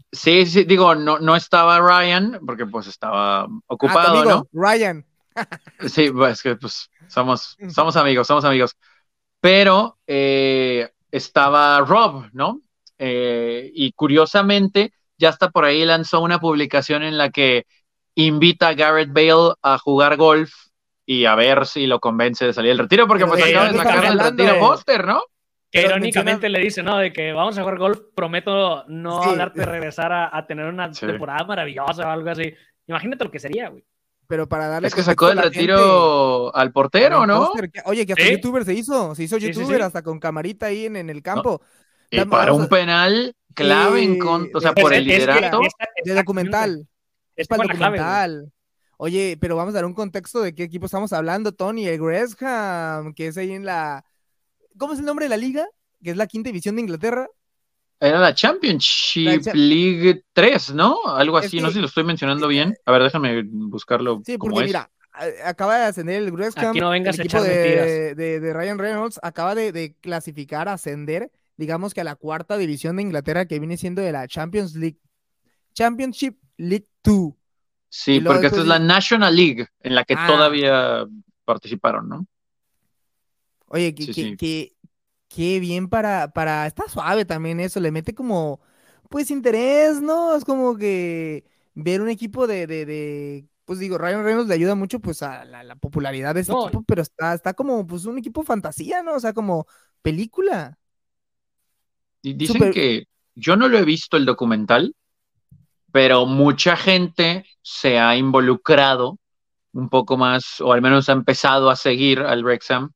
[0.10, 4.48] Sí, sí, digo, no, no estaba Ryan, porque pues estaba ocupado, ah, ¿no?
[4.54, 5.06] Ryan.
[5.88, 8.78] sí, pues que pues somos, somos amigos, somos amigos.
[9.42, 12.62] Pero eh, estaba Rob, ¿no?
[12.98, 17.66] Eh, y curiosamente, ya está por ahí lanzó una publicación en la que
[18.16, 20.52] invita a Garrett Bale a jugar golf
[21.06, 24.06] y a ver si lo convence de salir del retiro, porque pues acaba de sacar
[24.06, 25.24] el retiro póster, ¿no?
[25.72, 26.98] Que irónicamente le dice, ¿no?
[26.98, 32.08] De que vamos a jugar golf, prometo no darte regresar a, tener una temporada maravillosa
[32.08, 32.54] o algo así.
[32.88, 33.84] Imagínate lo que sería, güey.
[34.32, 34.88] Pero para darle.
[34.88, 37.52] Es que sacó del retiro al portero, ¿no?
[37.84, 39.14] oye, que hasta youtuber se hizo.
[39.14, 41.62] Se hizo youtuber hasta con camarita ahí en, el campo.
[42.10, 45.60] Y para un penal clave en contra, o sea, por el liderato.
[46.06, 46.88] de documental.
[47.36, 48.54] Es para el documental.
[48.96, 51.90] Oye, pero vamos a dar un contexto de qué equipo estamos hablando, Tony.
[51.90, 54.06] El Gresham, que es ahí en la
[54.78, 55.68] ¿Cómo es el nombre de la liga?
[56.02, 57.28] Que es la quinta división de Inglaterra.
[58.04, 60.98] Era la Championship League 3, ¿no?
[61.06, 62.76] Algo así, no sé si lo estoy mencionando bien.
[62.84, 64.24] A ver, déjame buscarlo.
[64.26, 64.90] Sí, porque mira,
[65.46, 66.76] acaba de ascender el Gresham.
[66.76, 72.04] no vengas el equipo de, de, Ryan Reynolds acaba de, clasificar, ascender, digamos que a
[72.04, 74.98] la cuarta división de Inglaterra que viene siendo de la Champions League.
[75.76, 77.34] Championship League 2.
[77.88, 80.26] Sí, porque esta es la National League en la que ah.
[80.26, 81.06] todavía
[81.46, 82.26] participaron, ¿no?
[83.68, 84.74] Oye, que,
[85.34, 88.60] qué bien para, para, está suave también eso, le mete como,
[89.10, 90.36] pues interés, ¿no?
[90.36, 95.00] Es como que ver un equipo de, de, pues digo, Ryan Reynolds le ayuda mucho
[95.00, 99.04] pues a la, popularidad de ese equipo, pero está, está como pues un equipo fantasía,
[99.04, 99.14] ¿no?
[99.14, 99.68] O sea, como
[100.02, 100.78] película.
[102.22, 104.96] Y dicen que yo no lo he visto el documental,
[105.92, 109.18] pero mucha gente se ha involucrado
[109.72, 112.92] un poco más, o al menos ha empezado a seguir al Wrexham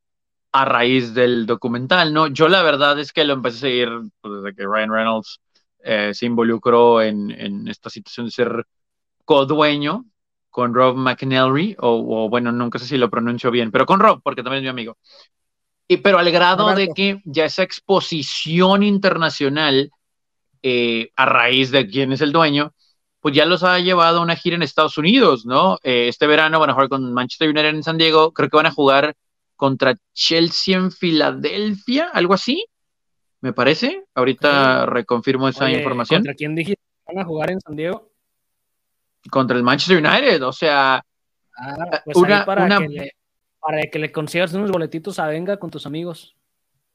[0.56, 2.28] a raíz del documental, ¿no?
[2.28, 3.90] Yo la verdad es que lo empecé a seguir
[4.22, 5.42] pues, desde que Ryan Reynolds
[5.84, 8.66] eh, se involucró en, esta situación de ser
[9.26, 10.06] codueño
[10.50, 14.44] con Rob McNally, o, bueno, nunca sé si lo pronuncio bien, pero con Rob, porque
[14.44, 14.98] también es mi amigo.
[15.90, 19.92] Y, pero al grado de que ya esa exposición internacional,
[20.64, 22.74] eh, a raíz de quién es el dueño,
[23.20, 25.80] pues ya los ha llevado a una gira en Estados Unidos, ¿no?
[25.84, 28.68] Eh, este verano van a jugar con Manchester United en San Diego, creo que van
[28.68, 29.18] a jugar
[29.56, 32.66] contra Chelsea en Filadelfia, algo así,
[33.42, 34.04] me parece.
[34.14, 36.20] Ahorita reconfirmo esa información.
[36.20, 38.12] ¿Contra quién dijiste van a jugar en San Diego?
[39.30, 43.12] Contra el Manchester United, o sea, ah, eh, pues una, para, Que le,
[43.60, 46.36] para que le consigas unos boletitos a Venga con tus amigos.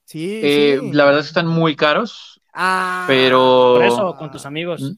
[0.05, 2.41] Sí, eh, La verdad es que están muy caros.
[2.53, 3.75] Ah, pero.
[3.75, 4.97] Por eso, con tus amigos.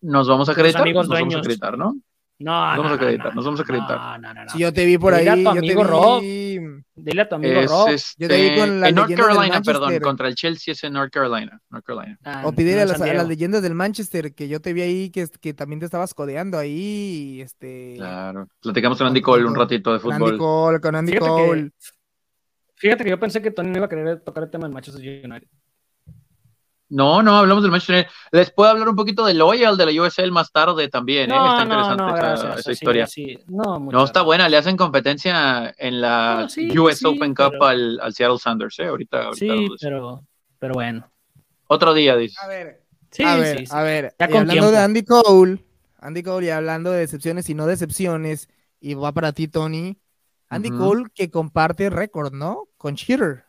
[0.00, 0.86] Nos vamos a acreditar.
[0.92, 1.94] Nos vamos a acreditar, ¿no?
[2.38, 3.98] No, nos vamos a acreditar, nos vamos a acreditar.
[3.98, 5.40] No, no, no, Si yo te vi por Dile ahí.
[5.40, 6.22] A tu amigo Rob.
[6.22, 7.90] Dile a tu amigo Rob.
[8.18, 11.12] yo te vi con la en North Carolina, perdón, contra el Chelsea es en North
[11.12, 11.60] Carolina.
[11.70, 12.18] North Carolina.
[12.24, 15.10] Ah, o pídele a las, a las, leyendas del Manchester, que yo te vi ahí,
[15.10, 17.40] que, que también te estabas codeando ahí.
[17.40, 17.94] Este...
[17.96, 18.48] Claro.
[18.60, 20.18] Platicamos con Andy Cole un ratito de fútbol.
[20.18, 21.62] Con Andy Cole, con Andy fíjate Cole.
[21.62, 21.70] Que,
[22.76, 25.00] fíjate que yo pensé que Tony no iba a querer tocar el tema del Manchester
[25.02, 25.48] United.
[26.92, 28.12] No, no, hablamos del Manchester United.
[28.32, 31.32] Les puedo hablar un poquito de Loyal, de la USL más tarde también.
[31.32, 31.34] ¿eh?
[31.34, 33.08] está interesante esa, historia.
[33.46, 34.46] No, está buena.
[34.46, 36.46] Le hacen competencia en la
[36.78, 38.78] US Open Cup al, Seattle Sanders.
[38.78, 38.88] ¿eh?
[38.88, 40.22] Ahorita, ahorita sí, pero,
[40.58, 41.10] pero bueno.
[41.66, 42.36] Otro día, dice.
[42.42, 44.14] A ver, sí, a ver, a ver.
[44.18, 45.64] hablando de Andy Cole,
[45.98, 48.50] Andy Cole, y hablando de decepciones y no decepciones,
[48.80, 49.98] y va para ti, Tony.
[50.50, 52.64] Andy Cole que comparte récord, ¿no?
[52.76, 53.46] Con Cheater.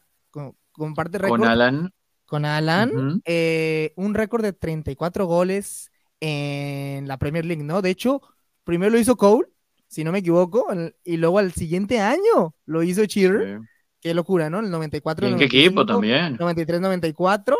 [0.72, 1.42] comparte récord.
[1.42, 1.92] Con Alan
[2.34, 7.84] con Alan, eh, un récord de 34 goles en la Premier League, ¿no?
[7.84, 8.24] De hecho,
[8.63, 9.50] primero lo hizo Cole,
[9.88, 10.65] si no me equivoco,
[11.04, 13.60] y luego al siguiente año lo hizo Cheer.
[14.02, 14.62] Qué locura, ¿no?
[14.62, 15.28] El 94.
[15.28, 16.36] ¿En qué equipo también?
[16.39, 17.56] 93-94.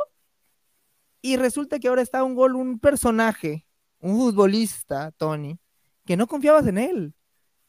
[1.22, 3.68] Y resulta que ahora está un gol, un personaje,
[4.00, 5.60] un futbolista, Tony,
[6.04, 7.14] que no confiabas en él.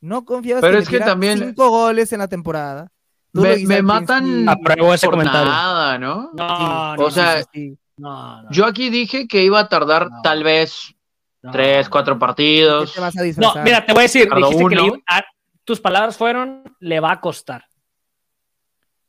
[0.01, 2.91] No confiabas Pero es que también cinco goles en la temporada.
[3.35, 4.47] Me, matan
[4.93, 6.31] ese por nada, ¿no?
[6.33, 7.43] No, o sea,
[8.51, 10.95] yo aquí dije que iba a tardar tal vez
[11.53, 12.95] tres, cuatro partidos.
[13.37, 14.93] no, mira, te voy a decir, dijiste que
[15.65, 17.65] tus palabras fueron, le va a costar.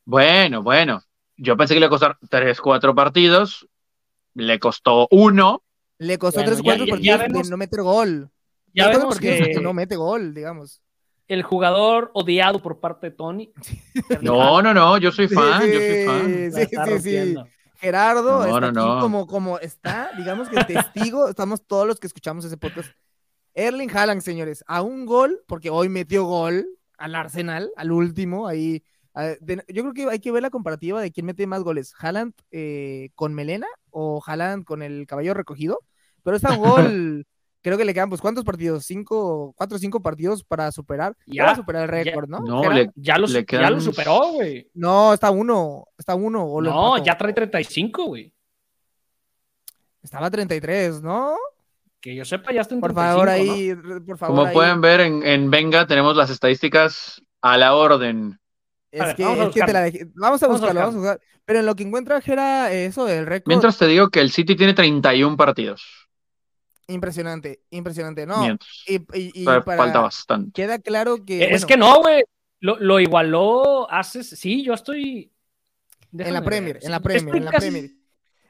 [0.06, 1.02] Bueno, bueno.
[1.38, 3.68] Yo pensé que le iba a costar tres, cuatro partidos.
[4.36, 5.64] Le costó uno.
[5.98, 8.30] Le costó tres, cuatro partidos de no meter gol.
[8.74, 10.82] Ya vemos que no mete gol, digamos.
[11.28, 13.52] El jugador odiado por parte de Tony.
[14.22, 16.52] No, no, no, yo soy fan, yo soy fan.
[16.52, 17.36] Sí, sí, sí.
[17.78, 22.58] Gerardo está aquí como, como está, digamos que testigo, estamos todos los que escuchamos ese
[22.58, 22.90] podcast.
[23.54, 28.84] Erling Haaland, señores, a un gol, porque hoy metió gol al Arsenal, al último, ahí.
[29.68, 33.10] yo creo que hay que ver la comparativa de quién mete más goles, Haaland eh,
[33.16, 35.80] con Melena o Haaland con el caballo recogido,
[36.24, 36.60] pero está un
[37.24, 37.28] gol
[37.66, 38.86] creo que le quedan, pues, ¿cuántos partidos?
[38.86, 41.18] ¿Cinco, cuatro o cinco partidos para superar?
[41.26, 42.40] Ya, para superar el récord, ¿no?
[42.42, 44.70] No, ya, lo, ya lo superó, güey.
[44.76, 46.62] No, está uno, está uno.
[46.62, 48.32] no, ya trae 35, güey.
[50.04, 51.36] Estaba 33, ¿no?
[52.00, 53.74] Que yo sepa, ya está en Por favor, ahí,
[54.06, 54.36] por favor.
[54.38, 58.40] Como pueden ver en, en, Venga, tenemos las estadísticas a la orden.
[58.92, 61.22] Es, que, vamos, a te la vamos a buscarlo, vamos a buscar.
[61.46, 63.50] Pero en lo que encuentra Jera, eso del récord.
[63.50, 66.05] Mientras te digo que el City tiene 31 partidos.
[66.88, 68.58] Impresionante, impresionante, ¿no?
[68.88, 70.52] Y, falta bastante.
[70.52, 71.46] Queda claro que.
[71.46, 72.24] Es que no, güey.
[72.60, 74.30] Lo, igualó haces.
[74.30, 75.32] Sí, yo estoy.
[76.12, 77.92] en la Premier, en la Premier, en la Premier.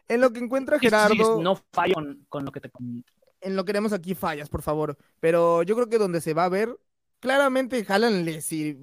[0.07, 1.41] En lo que encuentra Gerardo.
[1.41, 1.95] no fallo
[2.29, 2.69] con, lo que te
[3.41, 4.97] En lo que queremos aquí fallas, por favor.
[5.19, 6.77] Pero yo creo que donde se va a ver,
[7.19, 8.41] claramente Haaland le,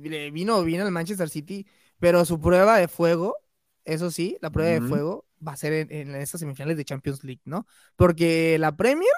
[0.09, 1.67] le vino bien al Manchester City,
[1.99, 3.37] pero su prueba de fuego,
[3.85, 7.23] eso sí, la prueba de fuego va a ser en, en estas semifinales de Champions
[7.23, 7.67] League, ¿no?
[7.97, 9.13] Porque la Premier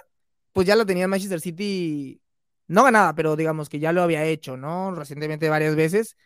[0.55, 2.23] pues ya lo tenía Manchester City,
[2.69, 4.95] no ganada, pero digamos que ya lo había hecho, ¿no?
[4.95, 6.17] Recientemente varias veces,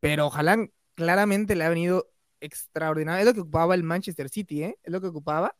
[0.00, 0.56] pero ojalá
[0.94, 2.08] claramente le ha venido
[2.40, 3.20] extraordinario.
[3.20, 4.78] Es lo que ocupaba el Manchester City, ¿eh?
[4.82, 5.56] Es lo que ocupaba.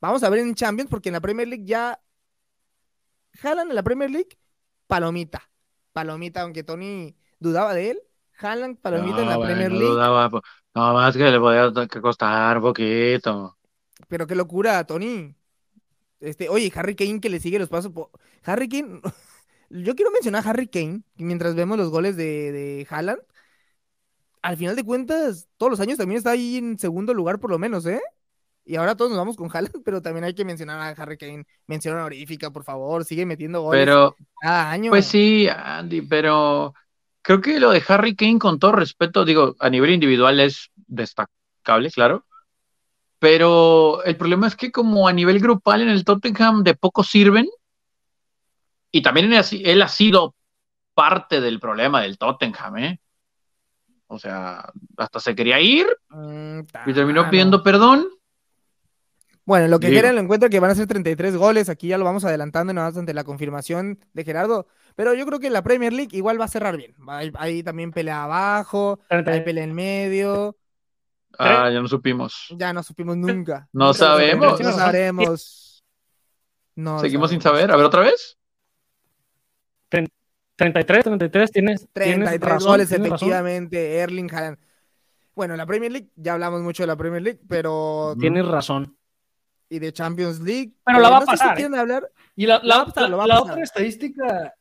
[0.00, 2.00] Vamos a ver en Champions, porque en la Premier League ya.
[3.40, 4.36] Jalan en la Premier League,
[4.88, 5.48] palomita.
[5.92, 8.00] Palomita, aunque Tony dudaba de él.
[8.32, 9.86] Jalan palomita en la Premier League.
[9.86, 10.28] Dudaba,
[10.74, 13.56] no más que le podía costar un poquito.
[14.08, 15.32] Pero qué locura, Tony.
[16.20, 17.92] Este, oye, Harry Kane que le sigue los pasos.
[18.44, 19.00] Harry Kane,
[19.70, 23.20] yo quiero mencionar a Harry Kane, mientras vemos los goles de, de Haaland.
[24.42, 27.58] Al final de cuentas, todos los años también está ahí en segundo lugar, por lo
[27.58, 28.00] menos, ¿eh?
[28.64, 31.46] Y ahora todos nos vamos con Haaland, pero también hay que mencionar a Harry Kane.
[31.66, 34.90] Mención honorífica, por favor, sigue metiendo goles pero, cada año.
[34.90, 36.74] Pues sí, Andy, pero
[37.22, 41.90] creo que lo de Harry Kane, con todo respeto, digo, a nivel individual es destacable,
[41.90, 42.24] claro
[43.18, 47.46] pero el problema es que como a nivel grupal en el Tottenham de poco sirven,
[48.90, 50.34] y también él ha sido
[50.94, 53.00] parte del problema del Tottenham, ¿eh?
[54.08, 58.08] O sea, hasta se quería ir mm, y terminó pidiendo perdón.
[59.44, 61.68] Bueno, lo que quieren lo encuentro que van a ser 33 goles.
[61.68, 64.66] Aquí ya lo vamos adelantando nada más ante la confirmación de Gerardo.
[64.96, 66.94] Pero yo creo que la Premier League igual va a cerrar bien.
[67.06, 70.56] Hay, también pelea abajo, hay pelea en medio.
[71.38, 72.48] Ah, ya no supimos.
[72.56, 73.68] Ya no supimos nunca.
[73.72, 74.60] No sabemos.
[74.60, 75.84] No sabremos.
[77.00, 77.70] Seguimos sin saber.
[77.70, 78.38] A ver, otra vez.
[80.56, 81.88] 33, 33, tienes.
[81.92, 83.98] 33 goles, efectivamente.
[83.98, 84.58] Erling Haaland.
[85.34, 88.16] Bueno, la Premier League, ya hablamos mucho de la Premier League, pero.
[88.18, 88.96] Tienes razón.
[89.68, 90.72] Y de Champions League.
[90.84, 91.60] Pero la va a pasar.
[91.60, 91.68] ¿eh?
[91.76, 92.10] hablar.
[92.34, 94.54] Y la, otra estadística.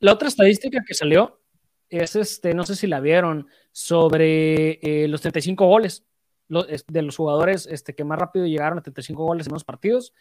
[0.00, 1.40] La otra estadística que salió
[1.88, 6.04] es este, no sé si la vieron, sobre eh, los 35 goles
[6.48, 10.12] de los jugadores este, que más rápido llegaron a 35 goles en los partidos,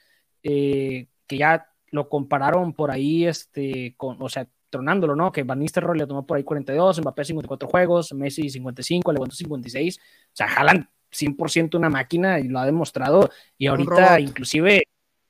[0.43, 5.31] eh, que ya lo compararon por ahí, este, con, o sea, tronándolo, ¿no?
[5.31, 9.99] Que Van Nistelrooy le tomó por ahí 42, Mbappé 54 juegos, Messi 55, Lewandowski 56,
[9.99, 14.83] o sea, jalan 100% una máquina y lo ha demostrado, y ahorita inclusive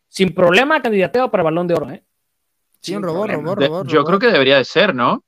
[0.07, 2.03] sin problema candidateo para Balón de Oro, ¿eh?
[2.81, 5.23] Sí, un robot, robot, robot, Yo creo que debería de ser, ¿no?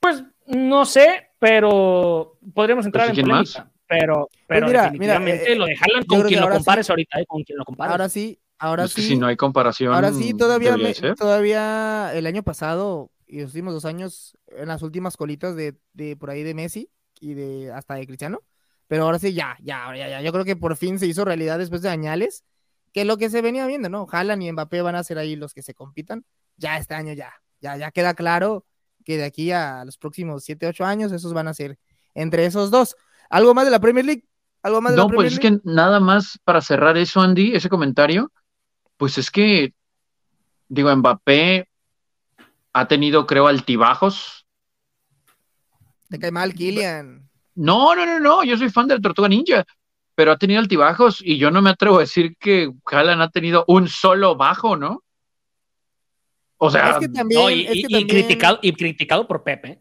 [0.00, 3.70] Pues no sé, pero podríamos entrar en polémica.
[3.86, 7.42] Pero, pues pero definitivamente eh, lo de Haaland con quien lo compares ahorita, eh, con
[7.42, 7.92] quien lo compares.
[7.92, 9.02] Ahora sí, ahora sí.
[9.02, 9.94] si no hay comparación.
[9.94, 10.76] Ahora sí, todavía,
[11.16, 16.16] todavía el año pasado y los últimos dos años, en las últimas colitas de, de
[16.16, 18.42] por ahí de Messi y de hasta de Cristiano.
[18.88, 20.20] Pero ahora sí, ya, ya, ya, ya.
[20.20, 22.44] Yo creo que por fin se hizo realidad después de añales,
[22.92, 24.06] que lo que se venía viendo, ¿no?
[24.10, 26.24] Haaland y Mbappé van a ser ahí los que se compitan.
[26.56, 28.66] Ya este año ya, ya, ya queda claro
[29.08, 31.78] que de aquí a los próximos 7, 8 años, esos van a ser
[32.14, 32.94] entre esos dos.
[33.30, 34.28] ¿Algo más de la Premier League?
[34.62, 37.54] ¿Algo más de no, la Premier pues es que nada más para cerrar eso, Andy,
[37.54, 38.30] ese comentario,
[38.98, 39.72] pues es que,
[40.68, 41.70] digo, Mbappé
[42.74, 44.46] ha tenido, creo, altibajos.
[46.10, 47.30] Te cae mal, Kylian.
[47.54, 49.64] No, no, no, no, yo soy fan de la Tortuga Ninja,
[50.14, 53.64] pero ha tenido altibajos y yo no me atrevo a decir que Haaland ha tenido
[53.68, 55.02] un solo bajo, ¿no?
[56.58, 59.80] O sea, es que también, y, criticado, y criticado por Pepe.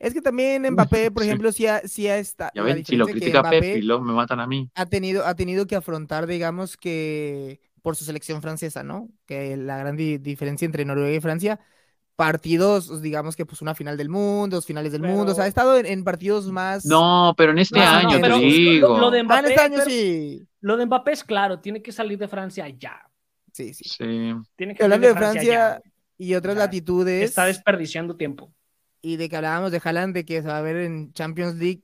[0.00, 2.50] Es que también Mbappé, por ejemplo, sí ha, sí ha estado.
[2.54, 4.70] Ya ven, si lo critica Pepe y lo me matan a mí.
[4.74, 9.08] Ha tenido, ha tenido que afrontar, digamos que por su selección francesa, ¿no?
[9.26, 11.60] Que la gran diferencia entre Noruega y Francia,
[12.16, 15.48] partidos, digamos que pues una final del mundo, dos finales del mundo, o sea, ha
[15.48, 16.84] estado en, partidos más...
[16.84, 18.98] No, pero en este año, te digo.
[18.98, 20.46] Lo, de Mbappé, ah, en este año sí.
[20.60, 23.09] Lo de Mbappé es claro, tiene que salir de Francia ya.
[23.52, 23.84] Sí, sí.
[23.88, 24.32] sí.
[24.56, 25.82] Tiene que Hablando de Francia,
[26.18, 27.30] y otras latitudes...
[27.30, 28.52] Está desperdiciando tiempo.
[29.02, 31.82] Y de que hablábamos de Haaland, de que se va a ver en Champions League,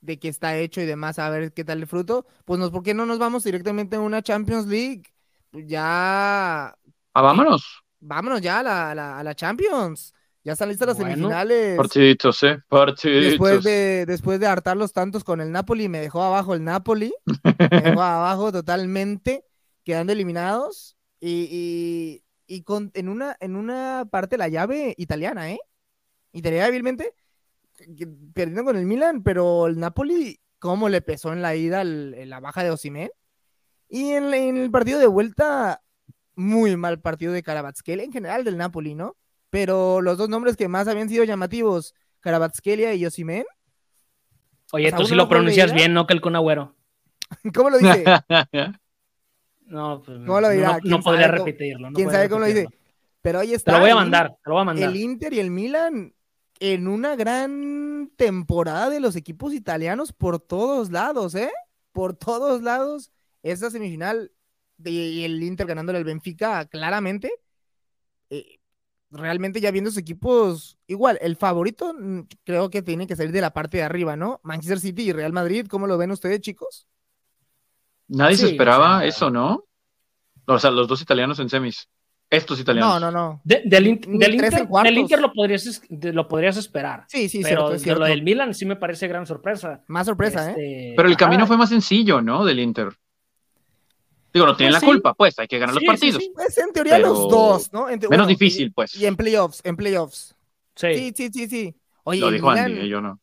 [0.00, 2.82] de que está hecho y demás, a ver qué tal el fruto, pues nos, ¿por
[2.82, 5.04] qué no nos vamos directamente a una Champions League?
[5.52, 6.76] Ya...
[7.14, 10.14] Ah, vámonos vámonos ya a la, a la, Champions.
[10.44, 11.76] Ya están listas las semifinales.
[11.76, 12.58] Partiditos, eh.
[12.68, 13.30] Partiditos.
[13.30, 17.12] Después de, después de hartar los tantos con el Napoli, me dejó abajo el Napoli.
[17.42, 19.44] me dejó abajo totalmente,
[19.84, 20.95] quedando eliminados.
[21.28, 25.58] Y, y, con, en, una, en una parte la llave italiana, ¿eh?
[26.32, 27.14] Italiana hábilmente,
[28.32, 32.62] perdiendo con el Milan, pero el Napoli, ¿cómo le pesó en la ida la baja
[32.62, 33.10] de Osimhen?
[33.88, 35.82] Y en, en, el partido de vuelta,
[36.34, 39.16] muy mal partido de Karabatskelia, en general del Napoli, ¿no?
[39.50, 43.44] Pero los dos nombres que más habían sido llamativos, Karabatskelia y Yosimen.
[44.72, 46.06] Oye, tú sí lo pronuncias bien, ¿no?
[46.06, 46.34] Que el Kun
[47.54, 48.04] ¿Cómo lo dice?
[49.66, 50.78] no, pues ¿Cómo lo dirá?
[50.84, 51.88] No, podría repetirlo.
[51.94, 52.68] ¿Quién sabe cómo lo dice?
[53.20, 53.72] Pero ahí está.
[53.72, 54.88] Te lo voy a mandar, te lo voy a mandar.
[54.88, 56.14] El Inter y el Milan
[56.60, 61.50] en una gran temporada de los equipos italianos por todos lados, ¿eh?
[61.92, 63.10] Por todos lados.
[63.42, 64.32] Esa semifinal
[64.84, 67.32] y el Inter ganándole al Benfica claramente.
[68.30, 68.58] Eh,
[69.10, 73.40] realmente ya viendo sus equipos, igual, el favorito mm, creo que tiene que salir de
[73.40, 74.40] la parte de arriba, ¿no?
[74.42, 76.86] Manchester City y Real Madrid, ¿cómo lo ven ustedes, chicos?
[78.08, 79.64] Nadie se esperaba eso, ¿no?
[80.46, 81.88] O sea, los dos italianos en semis.
[82.28, 83.00] Estos italianos.
[83.00, 83.40] No, no, no.
[83.44, 87.04] del, Inter, lo podrías, lo podrías esperar.
[87.08, 89.84] Sí, sí, pero lo del Milan sí me parece gran sorpresa.
[89.86, 90.50] Más sorpresa, ¿eh?
[90.50, 92.44] Este, pero el camino fue más sencillo, ¿no?
[92.44, 92.88] Del Inter.
[94.32, 96.22] Digo, no tienen pues la culpa, pues, hay que ganar los partidos.
[96.34, 97.86] Pues en teoría los dos, ¿no?
[97.86, 98.94] menos difícil, pues.
[98.96, 100.34] Y en playoffs, en playoffs.
[100.74, 101.74] Sí, sí, sí, sí.
[102.02, 103.20] Oye, lo dijo Andy, eh, yo no.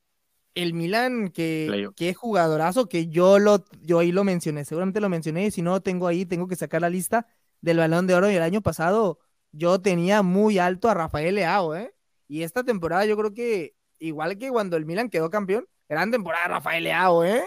[0.55, 5.47] El Milan, que, que jugadorazo, que yo lo, yo ahí lo mencioné, seguramente lo mencioné,
[5.47, 7.27] y si no tengo ahí, tengo que sacar la lista
[7.61, 9.19] del balón de oro y el año pasado
[9.51, 11.93] yo tenía muy alto a Rafael Leao, ¿eh?
[12.27, 16.47] Y esta temporada yo creo que, igual que cuando el Milan quedó campeón, gran temporada
[16.47, 17.43] Rafael Leao, ¿eh?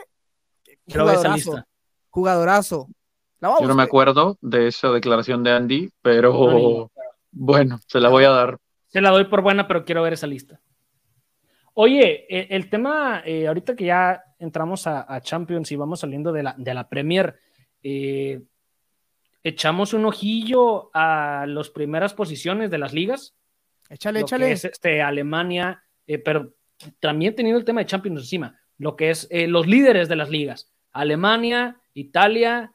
[0.89, 1.65] Jugadorazo.
[2.11, 2.89] Jugadorazo.
[3.41, 6.91] Yo no me acuerdo de esa declaración de Andy, pero
[7.31, 8.59] bueno, se la voy a dar.
[8.89, 10.61] Se la doy por buena, pero quiero ver esa lista.
[11.79, 16.43] Oye, e, el, tema, eh, ahorita que ya entramos a, Champions y vamos saliendo de
[16.43, 17.39] la, de la Premier,
[17.83, 18.41] eh,
[19.43, 23.37] echamos un ojillo a las primeras posiciones de las ligas.
[23.91, 24.53] Échale, échale.
[24.53, 26.55] es este, Alemania, eh, pero
[26.99, 30.73] también teniendo el tema de Champions encima, lo que es los líderes de las ligas.
[30.93, 32.73] Alemania, Italia,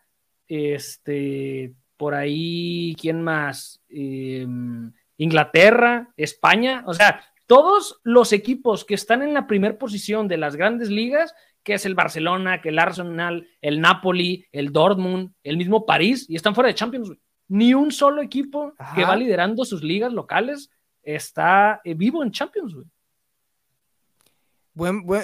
[0.47, 3.81] este, por ahí, ¿quién más?
[3.89, 10.37] Em, Inglaterra, España, o sea, todos los equipos que están en la primera posición de
[10.37, 15.57] las grandes ligas, que es el Barcelona, que el Arsenal, el Napoli, el Dortmund, el
[15.57, 17.11] mismo París, y están fuera de Champions.
[17.49, 20.69] Ni un solo equipo que va liderando sus ligas locales
[21.03, 22.73] está eh, vivo en Champions.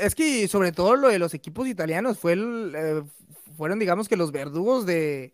[0.01, 3.03] es que sobre todo lo de los equipos italianos fue el, eh,
[3.55, 5.33] fueron, digamos que los verdugos de,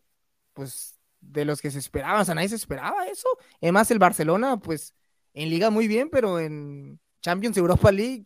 [0.54, 2.22] pues, de los que se esperaban.
[2.22, 3.30] O sea, nadie se esperaba eso.
[3.64, 4.94] Además, el Barcelona, pues,
[5.34, 8.26] en Liga muy bien, pero en Champions Europa League,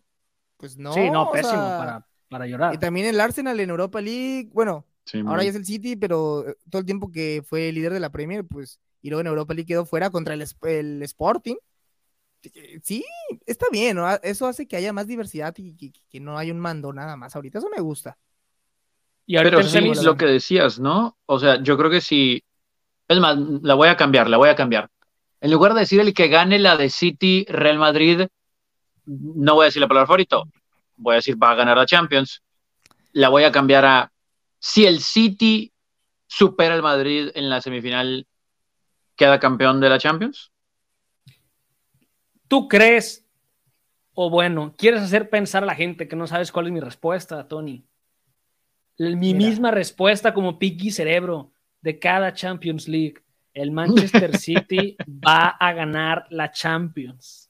[0.58, 0.94] pues no.
[0.94, 2.74] Sí, no, pésimo para, llorar.
[2.74, 4.86] Y también el Arsenal en Europa League, bueno,
[5.26, 8.12] ahora ya es el City, pero eh, todo el tiempo que fue líder de la
[8.12, 11.56] Premier, pues, y luego en Europa League quedó fuera contra el, el Sporting.
[12.84, 13.04] Sí,
[13.46, 14.10] está bien, ¿no?
[14.22, 17.36] eso hace que haya más diversidad y que, que no haya un mando nada más.
[17.36, 18.18] Ahorita eso me gusta.
[19.28, 21.18] Pero sí, lo que decías, ¿no?
[21.26, 22.42] O sea, yo creo que si.
[23.08, 24.90] Es más, la voy a cambiar, la voy a cambiar.
[25.42, 28.28] En lugar de decir el que gane la de City, Real Madrid,
[29.06, 30.46] no voy a decir la palabra favorito.
[30.96, 32.42] Voy a decir va a ganar la Champions.
[33.14, 34.12] La voy a cambiar a
[34.60, 35.74] si el City
[36.28, 38.28] supera al Madrid en la semifinal,
[39.16, 40.52] ¿queda campeón de la Champions?
[42.48, 43.28] ¿Tú crees,
[44.14, 47.48] o bueno, quieres hacer pensar a la gente que no sabes cuál es mi respuesta,
[47.48, 47.86] Tony?
[48.98, 53.24] Mi misma respuesta como piqui cerebro de cada Champions League.
[53.58, 57.50] El Manchester City va a ganar la Champions.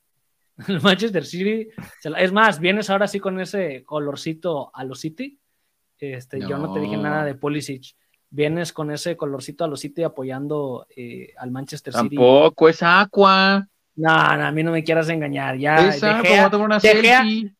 [0.68, 1.68] El Manchester City,
[2.18, 5.38] es más, vienes ahora sí con ese colorcito a los City.
[5.99, 7.95] Este, Yo no te dije nada de Pulisic.
[8.30, 12.16] vienes con ese colorcito a los City apoyando eh, al Manchester City.
[12.16, 13.68] Tampoco es Aqua.
[13.98, 15.58] No, no, a mí no me quieras engañar.
[15.58, 15.91] Ya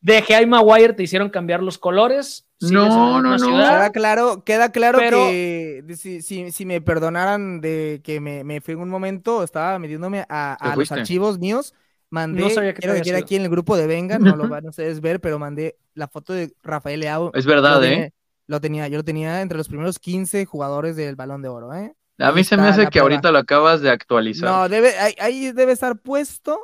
[0.00, 2.48] dejé, a Maguire, te hicieron cambiar los colores.
[2.60, 3.46] No, no, no.
[3.46, 8.80] Queda claro, queda claro que si, si, me perdonaran de que me, me fui en
[8.80, 11.74] un momento, estaba metiéndome a, los archivos míos.
[12.10, 14.64] Mandé, no sabía que quiero decir aquí en el grupo de Venga, no lo van
[14.64, 17.32] a ustedes ver, pero mandé la foto de Rafael Leao.
[17.34, 18.12] Es verdad, ¿eh?
[18.46, 21.94] lo tenía, yo lo tenía entre los primeros 15 jugadores del Balón de Oro, ¿eh?
[22.18, 24.50] A mí se me hace que ahorita lo acabas de actualizar.
[24.50, 26.58] No, debe, ahí, debe estar puesto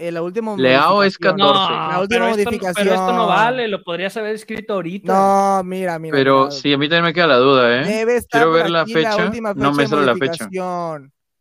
[0.00, 1.52] eh, la última Leao es 14.
[1.52, 2.74] la última modificación.
[2.74, 5.12] pero esto no vale, lo podrías haber escrito ahorita.
[5.12, 6.16] No, mira, mira.
[6.16, 7.84] Pero sí, a mí también me queda la duda, ¿eh?
[7.84, 9.30] Debe estar Quiero ver la fecha.
[9.56, 10.48] no me sale la fecha.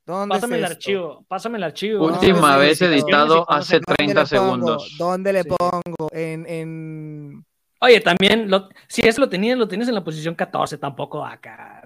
[0.05, 2.05] ¿Dónde pásame el archivo, pásame el archivo.
[2.05, 4.95] Última vez editado hace 30 segundos.
[4.97, 6.09] ¿Dónde le pongo?
[6.11, 7.45] En, en
[7.81, 8.49] Oye, también,
[8.87, 11.81] si eso lo tenías, lo tienes en la posición 14, tampoco acá.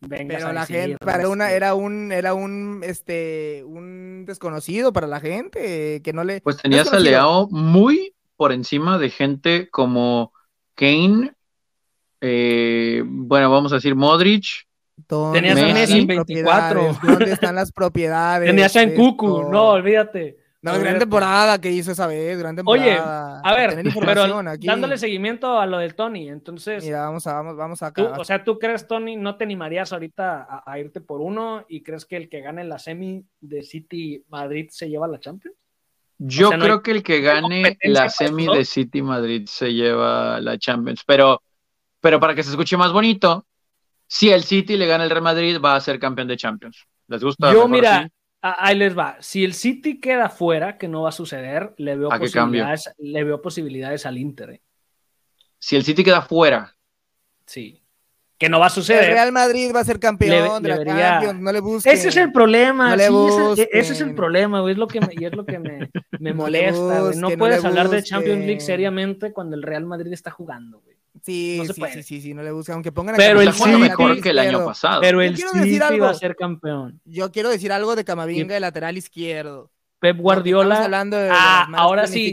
[0.00, 5.20] Venga, Pero la gente, para una, era un, era un, este, un desconocido para la
[5.20, 6.40] gente, que no le.
[6.40, 10.32] Pues tenías a Leao muy por encima de gente como
[10.74, 11.32] Kane,
[12.20, 14.66] eh, bueno, vamos a decir Modric.
[15.32, 16.98] Tenías a Messi 24.
[17.02, 18.48] ¿Dónde están las propiedades?
[18.48, 20.38] Tenías a Nkuku, no, olvídate.
[20.66, 23.40] No, gran temporada que hizo esa vez, gran temporada.
[23.40, 26.84] Oye, a ver, pero dándole seguimiento a lo del Tony, entonces.
[26.84, 30.62] Mira, vamos a, vamos, vamos a o sea, ¿tú crees, Tony, no te animarías ahorita
[30.66, 34.68] a, irte por uno y crees que el que gane la semi de City Madrid
[34.70, 35.56] se lleva la Champions?
[36.18, 41.02] Yo creo que el que gane la semi de City Madrid se lleva la Champions,
[41.06, 41.42] pero,
[42.00, 43.46] pero para que se escuche más bonito,
[44.08, 46.86] si el City le gana el Real Madrid, va a ser campeón de Champions.
[47.08, 47.52] ¿Les gusta?
[47.52, 48.08] Yo, mira,
[48.58, 49.16] Ahí les va.
[49.20, 53.40] Si el City queda fuera, que no va a suceder, le veo, posibilidades, le veo
[53.40, 54.50] posibilidades al Inter.
[54.50, 54.62] ¿eh?
[55.58, 56.76] Si el City queda fuera.
[57.46, 57.82] Sí.
[58.38, 59.04] Que no va a suceder.
[59.04, 61.92] El Real Madrid va a ser campeón de la Champions, no le busquen.
[61.92, 62.94] Ese es el problema.
[62.94, 64.72] No ese, es el problema, güey.
[64.72, 65.90] Es lo que me, y es lo que me,
[66.20, 67.16] me molesta, güey.
[67.16, 70.95] No, puedes hablar de Champions League seriamente cuando el Real Madrid está jugando, güey.
[71.26, 74.30] Sí, sí, sí, sí, sí, no le buscan, aunque pongan Pero el City mejor que
[74.30, 75.00] el año pasado.
[75.00, 77.00] Pero el City va a ser campeón.
[77.04, 79.72] Yo quiero decir algo de Camavinga de lateral izquierdo.
[79.98, 80.84] Pep Guardiola.
[80.84, 82.32] hablando de ah, ahora sí.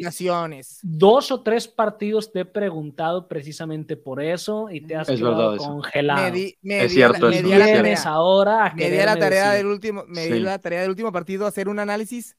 [0.83, 6.35] Dos o tres partidos te he preguntado precisamente por eso y te has quedado congelado.
[6.35, 10.81] es cierto, me, me ahora me di la tarea del último, me di la tarea
[10.81, 12.35] del último partido hacer un análisis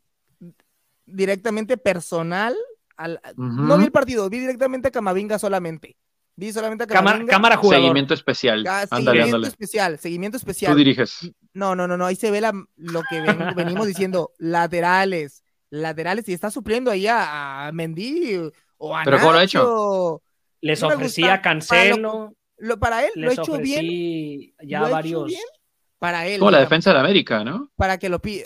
[1.05, 2.55] directamente personal.
[2.97, 5.97] Al, No vi el partido, vi directamente a Camavinga solamente.
[6.37, 7.83] Vi solamente a cámara, cámara jugador.
[7.83, 8.67] Seguimiento especial.
[8.89, 10.73] seguimiento especial, seguimiento especial.
[10.73, 11.31] Tú diriges.
[11.53, 13.21] No, no, no, no, ahí se ve lo que
[13.57, 19.39] venimos diciendo, laterales, laterales, y está supliendo ahí a, Mendy o a ¿Pero cómo lo
[19.39, 20.23] ha hecho?
[20.61, 22.35] Les ofrecía Cancelo.
[22.57, 24.55] Lo, para él, lo ha hecho bien.
[24.63, 25.33] Ya varios.
[25.99, 26.39] para él.
[26.39, 27.71] Como la defensa de América, ¿no?
[27.77, 28.45] Para que lo pide.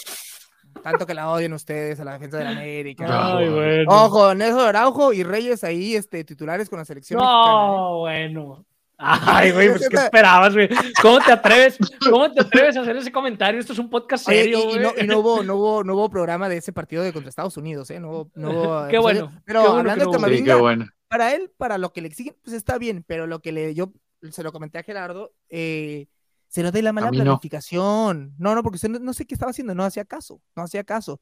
[0.82, 3.36] Tanto que la odian ustedes a la defensa de la América.
[3.36, 3.84] Ay, bueno.
[3.88, 7.20] Ojo, Nelson Araujo y Reyes ahí, este, titulares con la selección.
[7.20, 8.28] No, ¿eh?
[8.28, 8.64] bueno.
[9.00, 10.68] Ay, güey, pues ¿qué esperabas, güey?
[11.00, 11.78] ¿Cómo te atreves?
[12.10, 13.60] ¿Cómo te atreves a hacer ese comentario?
[13.60, 14.78] Esto es un podcast serio, güey.
[14.98, 17.90] y, no, hubo, no, hubo, no hubo programa de ese partido de contra Estados Unidos,
[17.90, 18.00] ¿eh?
[18.00, 19.30] No, no qué bueno.
[19.44, 20.86] Pero hablando de Camavinga, bueno.
[21.06, 23.92] para él, para lo que le exigen, pues está bien, pero lo que le, yo
[24.30, 26.08] se lo comenté a Gerardo, eh,
[26.48, 28.34] se lo de la mala planificación.
[28.38, 28.54] No.
[28.54, 31.18] no, porque usted no, sé qué estaba haciendo, no hacía caso, no hacía caso.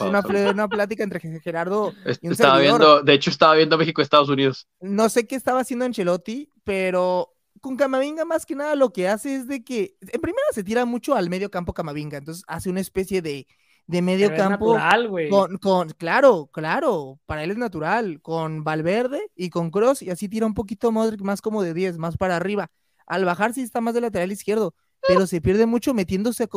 [0.00, 1.92] una, una, plática entre Gerardo
[2.22, 4.66] y un estaba viendo, de hecho estaba viendo México-Estados Unidos.
[4.80, 9.36] No sé qué estaba haciendo Ancelotti, pero con Camavinga más que nada lo que hace
[9.36, 12.80] es de que, en primera se tira mucho al medio campo Camavinga, entonces hace una
[12.80, 13.46] especie de,
[13.86, 19.50] de medio campo natural, con, con, claro, claro, para él es natural, con Valverde y
[19.50, 22.70] con Cross y así tira un poquito más como de 10, más para arriba
[23.12, 24.74] al bajar sí está más de lateral izquierdo,
[25.06, 26.48] pero se pierde mucho metiéndose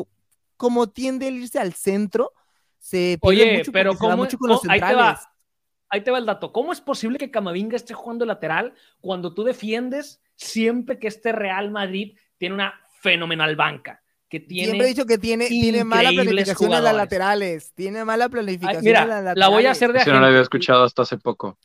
[0.55, 2.31] como tiende a irse al centro.
[2.79, 5.19] Se pierde Oye, mucho pero como, mucho con los centrales.
[5.89, 6.53] Ahí te, va, el dato.
[6.53, 11.71] ¿Cómo es posible que Camavinga esté jugando lateral cuando tú defiendes siempre que este Real
[11.71, 14.01] Madrid tiene una fenomenal banca?
[14.29, 17.73] Que tiene Siempre he dicho que tiene, tiene mala planificación en las laterales.
[17.73, 19.39] Tiene mala planificación mira, en las laterales.
[19.39, 20.13] La voy a hacer de agente.
[20.15, 21.59] no la había escuchado hasta hace poco.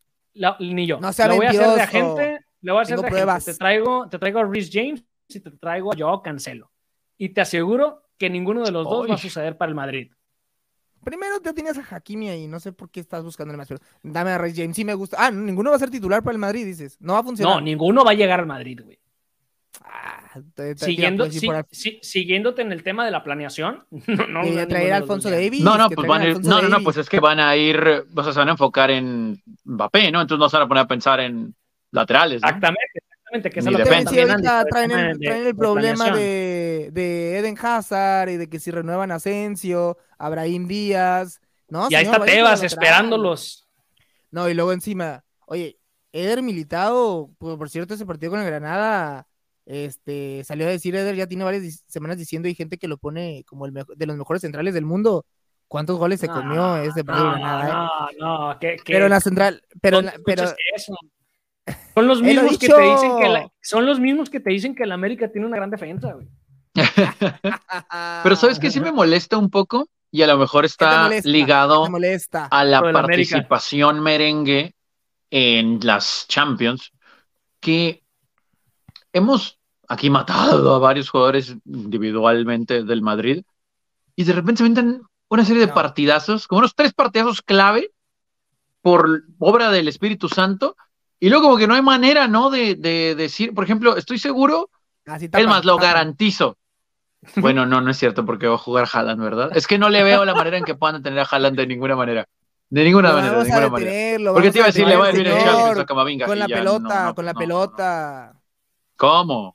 [0.59, 0.99] ni yo.
[0.99, 3.45] No sea la voy a hacer de agente le voy a hacer pruebas.
[3.45, 6.71] Te traigo, te traigo a Rhys James y te traigo a Joao Cancelo.
[7.17, 10.13] Y te aseguro que ninguno de los dos va a suceder para el Madrid.
[11.03, 13.69] Primero te tienes a Hakimi ahí, no sé por qué estás buscando el más,
[14.03, 15.17] dame a Rhys James, sí me gusta.
[15.19, 16.99] Ah, ninguno va a ser titular para el Madrid, dices.
[17.01, 17.55] No va a funcionar.
[17.55, 18.99] No, ninguno va a llegar al Madrid, güey.
[19.83, 20.21] Ah,
[20.77, 25.63] Siguiendo, siguiéndote en el tema de la planeación, no, no, traer a Alfonso Davis.
[25.63, 28.05] No, no, pues van a ir, no, no, no, pues es que van a ir,
[28.15, 30.21] o sea, se van a enfocar en Mbappé, ¿no?
[30.21, 31.55] Entonces no se van a poner a pensar en
[31.91, 32.37] laterales.
[32.37, 33.01] Exactamente,
[33.33, 38.49] Exactamente, que se lo traen, el, traen el problema de, de, Eden Hazard y de
[38.49, 41.41] que si renuevan Asensio, Abraham Díaz.
[41.69, 43.69] No, y ahí está Tebas esperándolos.
[44.31, 45.79] No, y luego encima, oye,
[46.13, 49.27] Eder Militado, por, cierto, ese partido con el Granada,
[49.65, 53.45] este, salió a decir, Eder ya tiene varias semanas diciendo, y gente que lo pone
[53.47, 55.25] como el de los mejores centrales del mundo.
[55.69, 57.89] ¿Cuántos goles se comió ese partido no, Granada?
[58.11, 58.17] Eh?
[58.19, 60.53] No, no, ¿qué, Pero en la central, pero, pero
[61.95, 64.85] son los mismos que te dicen que la, son los mismos que te dicen que
[64.85, 66.29] el América tiene una gran defensa, güey.
[68.23, 71.87] pero sabes que sí me molesta un poco y a lo mejor está ligado
[72.51, 74.75] a la participación merengue
[75.31, 76.93] en las Champions,
[77.61, 78.03] que
[79.13, 79.59] hemos
[79.89, 83.43] aquí matado a varios jugadores individualmente del Madrid
[84.17, 87.93] y de repente se inventan una serie de partidazos, como unos tres partidazos clave
[88.83, 90.77] por obra del Espíritu Santo
[91.21, 92.51] y luego como que no hay manera, ¿no?
[92.51, 94.71] De, decir, por ejemplo, estoy seguro,
[95.05, 96.57] es más, lo garantizo.
[97.37, 99.51] Bueno, no, no es cierto porque va a jugar Haaland, ¿verdad?
[99.55, 101.95] Es que no le veo la manera en que puedan tener a Haaland de ninguna
[101.95, 102.27] manera.
[102.71, 104.33] De ninguna manera, de ninguna manera.
[104.33, 106.25] Porque te iba a decir, le va a decir el Camavinga.
[106.25, 108.33] Con la pelota, con la pelota.
[108.97, 109.55] ¿Cómo?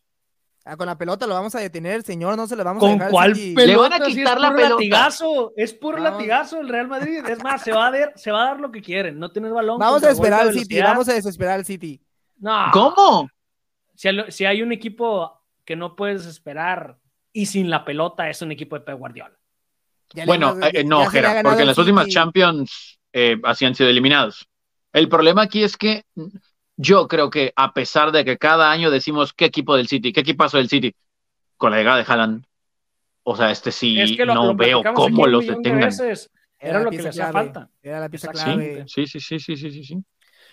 [0.68, 3.04] Ah, con la pelota lo vamos a detener, señor, no se lo vamos a dejar.
[3.04, 3.66] ¿Con cuál pelota?
[3.66, 4.74] Le van a quitar la pelota.
[4.74, 7.24] Latigazo, es por latigazo el Real Madrid.
[7.30, 9.20] Es más, se va, a dar, se va a dar lo que quieren.
[9.20, 9.78] No tienes balón.
[9.78, 12.02] Vamos a esperar al City, vamos a desesperar al City.
[12.40, 12.70] No.
[12.74, 13.30] ¿Cómo?
[13.94, 16.98] Si, si hay un equipo que no puedes esperar
[17.32, 19.38] y sin la pelota es un equipo de Pep Guardiola.
[20.26, 24.48] bueno, eh, no, Gera, porque en las últimas Champions eh, así han sido eliminados.
[24.94, 26.04] El problema aquí es que
[26.78, 30.22] yo creo que a pesar de que cada año decimos qué equipo del City, qué
[30.22, 30.96] equipazo del City,
[31.58, 32.46] con la llegada de Haaland,
[33.24, 35.92] o sea, este sí no veo cómo los detengan.
[36.60, 37.70] era, lo que le hacía falta.
[37.82, 38.86] Era la pieza clave.
[38.88, 40.04] Sí, sí, sí, sí, sí, sí, sí.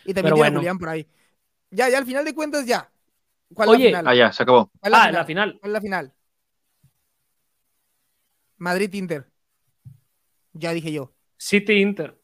[0.04, 1.06] Y también tiene Julián por ahí.
[1.70, 2.90] Ya, ya, al final de cuentas, ya.
[3.54, 4.08] ¿Cuál es la final?
[4.08, 4.70] Ah, ya, se acabó.
[4.80, 5.58] ¿Cuál ah, la final?
[5.60, 6.14] ¿Cuál es la final?
[8.56, 9.26] Madrid-Inter.
[10.52, 11.12] Ya dije yo.
[11.36, 12.18] City-Inter.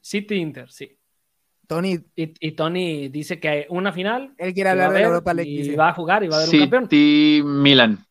[0.00, 0.96] City-Inter, sí.
[1.66, 1.98] Tony.
[2.14, 4.34] Y, Tony dice que hay una final.
[4.38, 5.50] Él quiere hablar de Europa League.
[5.50, 6.84] Y va a jugar y va a haber un campeón.
[6.84, 8.06] City-Milan.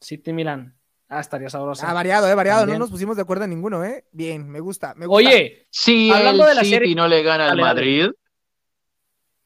[0.00, 0.74] City-Milan.
[1.08, 1.86] Ah, estaría sabroso.
[1.86, 2.66] Ah, variado, eh, variado.
[2.66, 4.04] No nos pusimos de acuerdo en ninguno, eh.
[4.12, 5.28] Bien, me gusta, me gusta.
[5.28, 6.94] Oye, si hablando de la City serie...
[6.94, 8.10] no le gana al Madrid.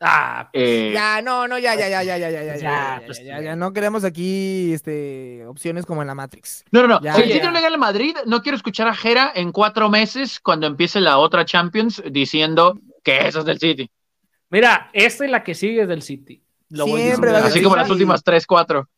[0.01, 3.19] Ah, pues, eh, ya, no, no, ya, ya, ya, ya, ya, ya, ya, ya, pues,
[3.25, 6.65] ya, ya, no queremos aquí este, opciones como en la Matrix.
[6.71, 7.01] No, no, no.
[7.01, 9.91] si el City no le gana al Madrid, no quiero escuchar a Jera en cuatro
[9.91, 12.79] meses cuando empiece la otra Champions diciendo
[13.09, 13.91] que eso es del City.
[14.51, 16.43] Mira, esta es la que sigue del City.
[16.71, 18.89] Lo Siempre Así como las últimas tres, cuatro.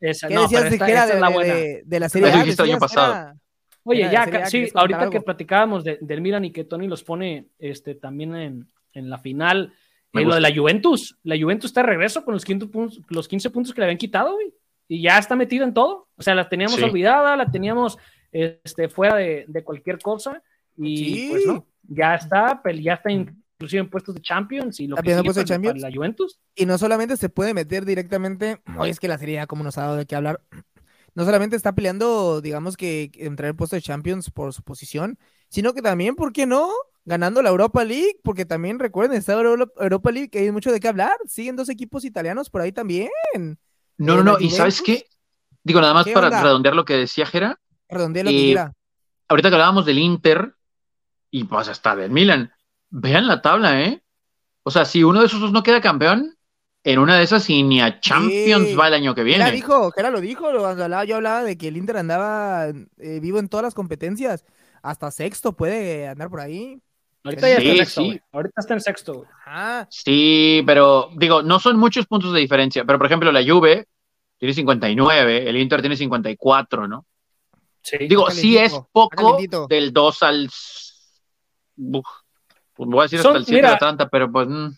[0.00, 1.54] Esa, ¿Qué no, decías de, esta, esta es la buena.
[1.54, 2.42] De, de la serie A?
[2.42, 3.34] el año pasado.
[3.82, 8.34] Oye, ya, sí, ahorita que platicábamos del Milan y que Tony los pone este, también
[8.34, 9.72] en, en la final
[10.12, 11.16] y lo de la Juventus.
[11.22, 13.98] La Juventus está de regreso con los 15 puntos, los 15 puntos que le habían
[13.98, 14.52] quitado, güey.
[14.88, 16.08] Y ya está metido en todo.
[16.16, 17.96] O sea, la teníamos olvidada, la teníamos
[18.32, 20.42] este, fuera de, de cualquier cosa.
[20.76, 23.10] Y pues no, ya está, ya está
[23.60, 26.40] inclusive en puestos de Champions y lo que sigue para, la Juventus.
[26.54, 29.82] Y no solamente se puede meter directamente, hoy es que la serie como nos ha
[29.82, 30.40] dado de qué hablar,
[31.14, 35.18] no solamente está peleando, digamos que entrar en puesto de Champions por su posición,
[35.50, 36.70] sino que también, ¿por qué no?
[37.04, 40.88] ganando la Europa League, porque también recuerden, está Europa League, que hay mucho de qué
[40.88, 41.16] hablar.
[41.26, 43.10] Siguen dos equipos italianos por ahí también.
[43.96, 45.06] No, no, no, y ¿sabes qué?
[45.64, 47.58] Digo, nada más para redondear lo que decía Jera.
[47.88, 48.68] Redondear lo que eh,
[49.28, 50.54] Ahorita que hablábamos del Inter
[51.30, 52.52] y pues hasta del Milan,
[52.90, 54.02] vean la tabla, ¿eh?
[54.62, 56.36] O sea, si uno de esos dos no queda campeón,
[56.84, 59.44] en una de esas y ni a Champions va el año que viene.
[59.44, 63.48] Jera dijo, Jera lo dijo, yo hablaba de que el Inter andaba eh, vivo en
[63.48, 64.44] todas las competencias,
[64.82, 66.80] hasta sexto puede andar por ahí.
[67.22, 68.02] Ahorita ya está en sexto.
[68.32, 69.26] Ahorita está en sexto.
[69.90, 72.84] Sí, pero digo, no son muchos puntos de diferencia.
[72.84, 73.86] Pero por ejemplo, la Juve
[74.38, 77.04] tiene 59, el Inter tiene 54, ¿no?
[77.82, 77.98] Sí.
[78.08, 79.38] Digo, sí es poco
[79.68, 80.50] del 2 al.
[81.76, 82.06] Uf,
[82.80, 84.48] pues voy a decir hasta el 7 de Atlanta, pero pues.
[84.48, 84.68] Mm.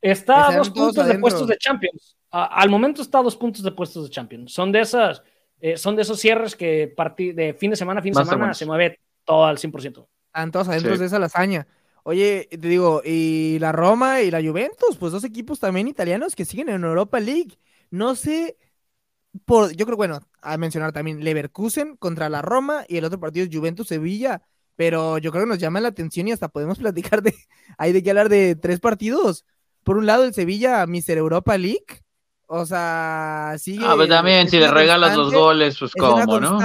[0.00, 2.16] Está a dos puntos de puestos de Champions.
[2.30, 4.52] al momento está a dos puntos de puestos de Champions.
[4.52, 5.20] Son de esas.
[5.60, 6.94] Eh, son de esos cierres que
[7.34, 10.06] de fin de semana a fin de semana se mueve todo al 100%.
[10.26, 11.66] Están todos adentro de esa lasaña.
[12.04, 16.44] Oye, te digo, y la Roma y la Juventus, pues dos equipos también italianos que
[16.44, 17.58] siguen en Europa League.
[17.90, 18.56] No sé,
[19.44, 23.44] por, yo creo, bueno, a mencionar también Leverkusen contra la Roma y el otro partido
[23.44, 24.42] es Juventus-Sevilla,
[24.78, 26.78] pero yo creo que nos llama la atención y hasta podemos
[27.18, 27.34] platicar de,
[27.76, 29.44] hay de qué hablar de tres partidos.
[29.82, 32.04] Por un lado, el Sevilla, Mister Europa League,
[32.46, 33.84] o sea, sigue.
[33.84, 36.60] Ah, pues también, si le regalas los goles, pues cómo, ¿no?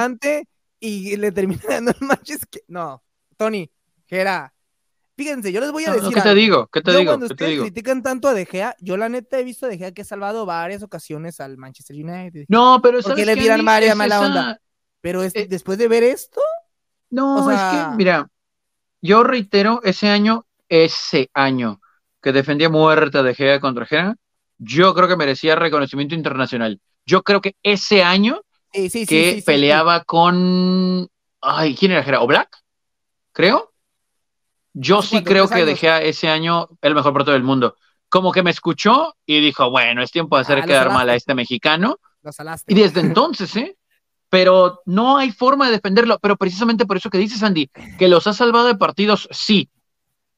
[0.80, 3.04] Y le termina dando el match, que no,
[3.36, 3.72] Tony,
[4.06, 4.54] que era
[5.16, 6.14] Fíjense, yo les voy a decir.
[6.14, 6.68] ¿Qué te digo?
[6.68, 7.06] ¿Qué te digo?
[7.12, 9.92] Cuando ustedes critican tanto a De Gea, yo la neta he visto a De Gea
[9.92, 12.46] que ha salvado varias ocasiones al Manchester United.
[12.48, 14.62] No, pero Porque le tiran María mala onda.
[15.02, 16.42] Pero eh, después de ver esto.
[17.14, 18.28] No, es que, mira,
[19.02, 21.80] yo reitero, ese año, ese año
[22.22, 24.16] que defendía muerte a De Gea contra Gea,
[24.58, 26.80] yo creo que merecía reconocimiento internacional.
[27.06, 28.42] Yo creo que ese año
[28.72, 31.08] que peleaba con.
[31.42, 32.22] Ay, ¿quién era Gea?
[32.22, 32.58] ¿O Black?
[33.34, 33.74] Creo
[34.74, 37.78] yo sí creo que dejé ese año el mejor portero del mundo.
[38.10, 41.16] Como que me escuchó y dijo, bueno, es tiempo de hacer ah, quedar mal a
[41.16, 42.00] este mexicano.
[42.68, 43.78] Y desde entonces, ¿eh?
[44.34, 46.18] Pero no hay forma de defenderlo.
[46.18, 47.70] Pero precisamente por eso que dice Sandy,
[48.00, 49.70] que los ha salvado de partidos, sí.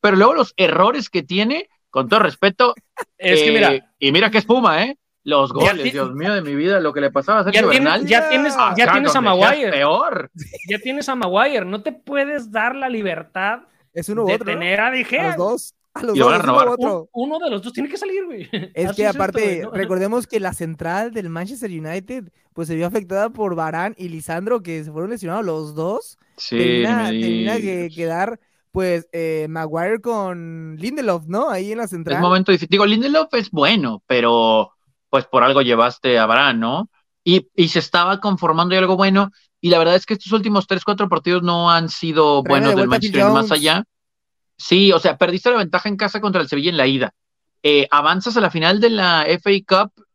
[0.01, 2.75] Pero luego los errores que tiene, con todo respeto.
[3.17, 3.73] Es que mira.
[3.73, 4.97] Eh, y mira que espuma, ¿eh?
[5.23, 8.05] Los goles, Dios mío de mi vida, lo que le pasaba a Sergio ya Bernal.
[8.05, 9.71] ya tienes, ya tienes a Maguire.
[9.71, 10.29] Peor.
[10.69, 11.63] Ya tienes a Maguire.
[11.63, 13.61] No te puedes dar la libertad
[13.93, 14.45] es uno u otro.
[14.45, 15.74] Tener a, a los dos.
[15.95, 18.49] A los dos, uno, de los dos tiene que salir, güey.
[18.73, 23.55] Es que aparte, recordemos que la central del Manchester United, pues se vio afectada por
[23.55, 26.17] Barán y Lisandro, que se fueron lesionados los dos.
[26.37, 26.57] Sí.
[26.57, 28.39] Tenía, que quedar,
[28.71, 31.49] pues, eh, Maguire con Lindelof, ¿no?
[31.49, 32.17] Ahí en la central.
[32.17, 32.69] Es momento difícil.
[32.69, 34.71] Digo, Lindelof es bueno, pero
[35.09, 36.89] pues por algo llevaste a Barán, ¿no?
[37.23, 39.31] Y, y se estaba conformando y algo bueno
[39.65, 42.87] y la verdad es que estos últimos tres, cuatro partidos no han sido buenos del
[42.87, 43.83] Manchester más allá.
[44.57, 47.13] Sí, o sea, perdiste la ventaja en casa contra el Sevilla en la ida.
[47.61, 50.05] Eh, avanzas a la final de la FA Cup,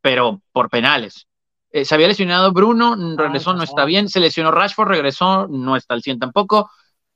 [0.00, 1.26] pero por penales.
[1.70, 4.08] Eh, se había lesionado Bruno, regresó, no está bien.
[4.08, 6.70] Se lesionó Rashford, regresó, no está al 100 tampoco.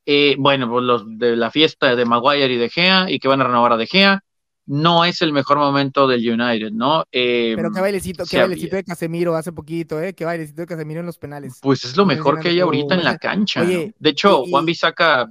[0.05, 3.41] Eh, bueno, pues los de la fiesta de Maguire y De Gea, y que van
[3.41, 4.22] a renovar a De Gea
[4.64, 7.05] no es el mejor momento del United, ¿no?
[7.11, 10.14] Pero qué bailecito, qué bailecito de Casemiro hace poquito, ¿eh?
[10.14, 11.59] Qué bailecito de Casemiro en los penales.
[11.61, 13.64] Pues es lo mejor que hay ahorita en la cancha.
[13.64, 15.28] de hecho, Juan Bisaca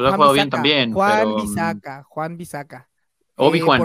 [0.00, 0.92] pues, ha jugado bien también.
[0.92, 2.88] Juan mm, Bisaca, Juan Bisaca.
[3.36, 3.82] Obi eh, Juan.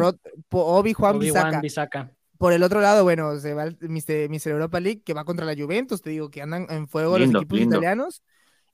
[0.50, 2.12] Obi Juan Bisaca.
[2.38, 4.50] Por el otro lado, bueno, se va el Mr.
[4.50, 7.60] Europa League que va contra la Juventus, te digo, que andan en fuego los equipos
[7.60, 8.24] italianos.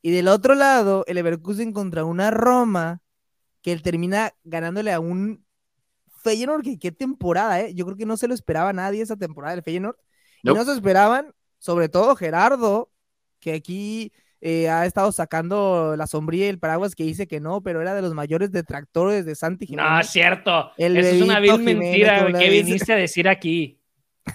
[0.01, 3.01] Y del otro lado, el Leverkusen contra una Roma
[3.61, 5.45] que él termina ganándole a un
[6.23, 7.73] Feyenoord, que qué temporada, ¿eh?
[7.73, 9.97] Yo creo que no se lo esperaba nadie esa temporada del Feyenoord.
[10.43, 12.89] Y no se esperaban, sobre todo Gerardo,
[13.39, 17.61] que aquí eh, ha estado sacando la sombría y el paraguas que dice que no,
[17.61, 19.91] pero era de los mayores detractores de Santi Jiménez.
[19.91, 20.71] No, es cierto.
[20.77, 23.79] Eso es una vil mentira que viniste a decir aquí.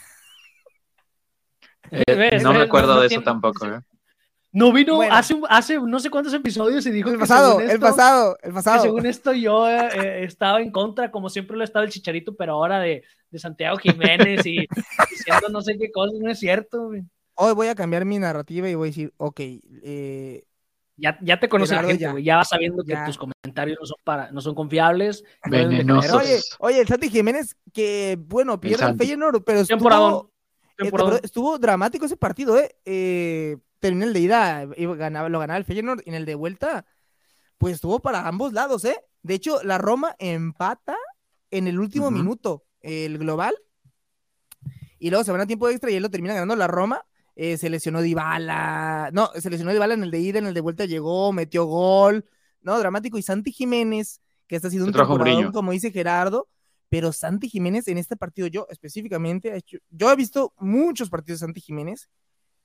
[1.94, 3.66] Eh, no me acuerdo de eso tampoco.
[3.66, 3.80] ¿eh?
[4.55, 8.53] No vino hace, hace no sé cuántos episodios y dijo el pasado, el pasado, el
[8.53, 8.82] pasado.
[8.82, 12.53] según esto yo eh, eh, estaba en contra, como siempre lo estaba el Chicharito, pero
[12.53, 14.66] ahora de, de Santiago Jiménez y
[15.11, 16.90] diciendo no sé qué cosas, no es cierto.
[17.34, 20.44] Hoy voy a cambiar mi narrativa y voy a decir, ok, eh,
[20.96, 22.22] ya, ya, te conoce la gente, güey.
[22.22, 25.24] Ya, vas sabiendo que tus comentarios no son, para, no son confiables.
[25.50, 30.30] Oye, oye, el Santi Jiménez, que bueno, pierde el, Feyenoord, pero estuvo,
[31.22, 32.76] estuvo dramático ese partido, ¿eh?
[32.84, 34.64] eh el de ida
[34.96, 36.86] ganaba, lo ganaba el Feyenoord y en el de vuelta,
[37.58, 38.96] pues estuvo para ambos lados, ¿eh?
[39.22, 40.96] De hecho, la Roma empata
[41.50, 43.54] en el último minuto el global
[44.98, 47.04] y luego se van a tiempo extra y él lo termina ganando la Roma.
[47.34, 50.60] Eh, se lesionó Dybala, no, se lesionó Dybala en el de ida, en el de
[50.60, 52.24] vuelta llegó, metió gol,
[52.60, 53.18] no, dramático.
[53.18, 56.48] Y Santi Jiménez, que está siendo un temporador, como dice Gerardo,
[56.88, 61.60] pero Santi Jiménez en este partido, yo específicamente, yo he visto muchos partidos de Santi
[61.60, 62.10] Jiménez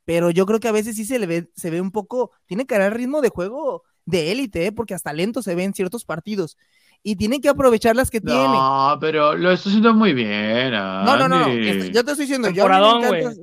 [0.08, 2.66] pero yo creo que a veces sí se le ve, se ve un poco, tiene
[2.66, 4.72] que dar ritmo de juego de élite, ¿eh?
[4.72, 6.58] porque hasta lento se ve en ciertos partidos.
[7.04, 8.42] Y tiene que aprovechar las que tiene.
[8.42, 10.72] No, pero lo está haciendo muy bien.
[10.72, 13.34] No, no, no, yo te estoy diciendo, yo me encanta,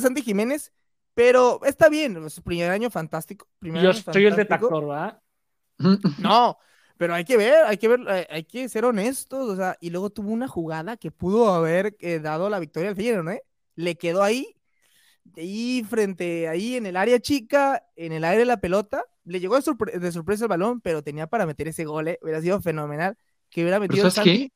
[0.00, 0.72] Santi Jiménez,
[1.14, 3.48] pero está bien, su primer año fantástico.
[3.60, 5.22] yo soy el detractor, ¿verdad?
[6.18, 6.58] No,
[6.96, 9.90] pero hay que ver, hay que ver, eh, hay que ser honestos, o sea, y
[9.90, 13.42] luego tuvo una jugada que pudo haber eh, dado la victoria al Feyenoord, ¿eh?
[13.74, 14.56] Le quedó ahí
[15.36, 19.56] ahí frente, ahí en el área chica, en el aire de la pelota, le llegó
[19.56, 19.62] de,
[20.12, 22.18] sorpresa el balón, pero tenía para meter ese gol, ¿eh?
[22.22, 23.16] hubiera sido fenomenal
[23.50, 24.52] que hubiera metido Santi.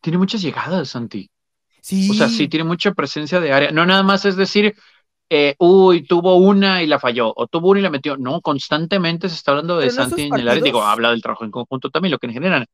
[0.00, 1.30] Tiene muchas llegadas, Santi.
[1.80, 2.10] Sí.
[2.10, 3.70] O sea, sí, tiene mucha presencia de área.
[3.70, 4.74] No nada más es decir,
[5.30, 8.16] eh, uy, tuvo una y la falló, o tuvo una y la metió.
[8.16, 10.62] No, constantemente se está hablando de Santi en el área.
[10.62, 12.64] Digo, habla del trabajo en conjunto también, lo que generan.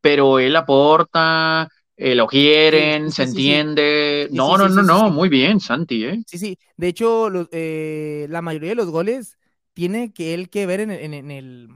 [0.00, 4.28] Pero él aporta, eh, lo quieren, se entiende.
[4.30, 6.22] no, no, no, no, muy bien, Santi, ¿eh?
[6.26, 6.58] Sí, sí.
[6.76, 9.36] De hecho, eh, la mayoría de los goles
[9.74, 11.70] tiene que él que ver en, el,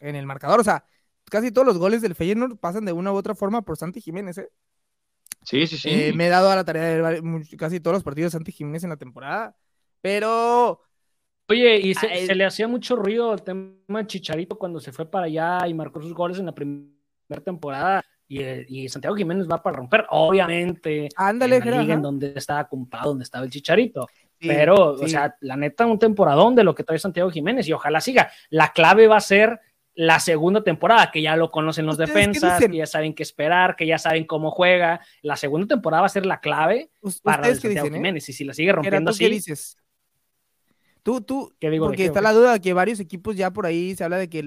[0.00, 0.58] en el marcador.
[0.58, 0.84] O sea,
[1.30, 4.38] casi todos los goles del Feyenoord pasan de una u otra forma por Santi Jiménez,
[4.38, 4.48] ¿eh?
[5.42, 5.88] Sí, sí, sí.
[5.90, 7.22] Eh, me he dado a la tarea de ver
[7.56, 9.56] casi todos los partidos de Santi Jiménez en la temporada.
[10.00, 10.82] Pero
[11.50, 15.10] Oye, y se, se, le hacía mucho ruido el tema de Chicharito cuando se fue
[15.10, 18.04] para allá y marcó sus goles en la primera temporada.
[18.30, 23.08] Y, Santiago Jiménez va para romper, obviamente, Ándale, en la liga en donde estaba ocupado,
[23.10, 24.06] donde estaba el Chicharito.
[24.38, 28.02] Pero, o sea, la neta, un temporadón de lo que trae Santiago Jiménez y ojalá
[28.02, 28.30] siga.
[28.50, 29.58] La clave va a ser
[29.98, 33.84] la segunda temporada, que ya lo conocen los defensas, que ya saben qué esperar, que
[33.84, 35.00] ya saben cómo juega.
[35.22, 36.92] La segunda temporada va a ser la clave
[37.24, 37.90] para Santiago eh?
[37.90, 38.28] Jiménez.
[38.28, 39.24] Y si la sigue rompiendo así.
[39.24, 39.76] ¿Qué dices?
[41.02, 44.18] Tú, tú, porque está la duda de que varios equipos ya por ahí se habla
[44.18, 44.40] de que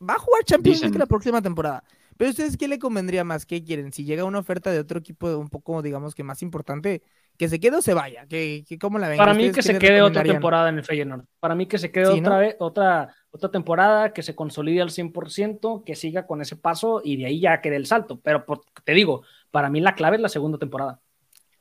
[0.00, 1.82] va a jugar Champions League la próxima temporada.
[2.16, 3.46] Pero ustedes, ¿qué le convendría más?
[3.46, 3.92] ¿Qué quieren?
[3.92, 7.02] Si llega una oferta de otro equipo un poco, digamos que más importante,
[7.36, 8.26] que se quede o se vaya.
[8.28, 9.18] ¿Qué, cómo la ven?
[9.18, 11.24] Para mí que se quede otra temporada en el Feyenoord.
[11.40, 15.84] Para mí que se quede otra, vez, otra, otra temporada, que se consolide al 100%,
[15.84, 18.20] que siga con ese paso y de ahí ya quede el salto.
[18.20, 18.44] Pero
[18.84, 21.00] te digo, para mí la clave es la segunda temporada.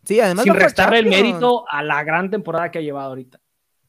[0.03, 0.43] Sí, además.
[0.43, 3.39] Sin restarle el mérito a la gran temporada que ha llevado ahorita.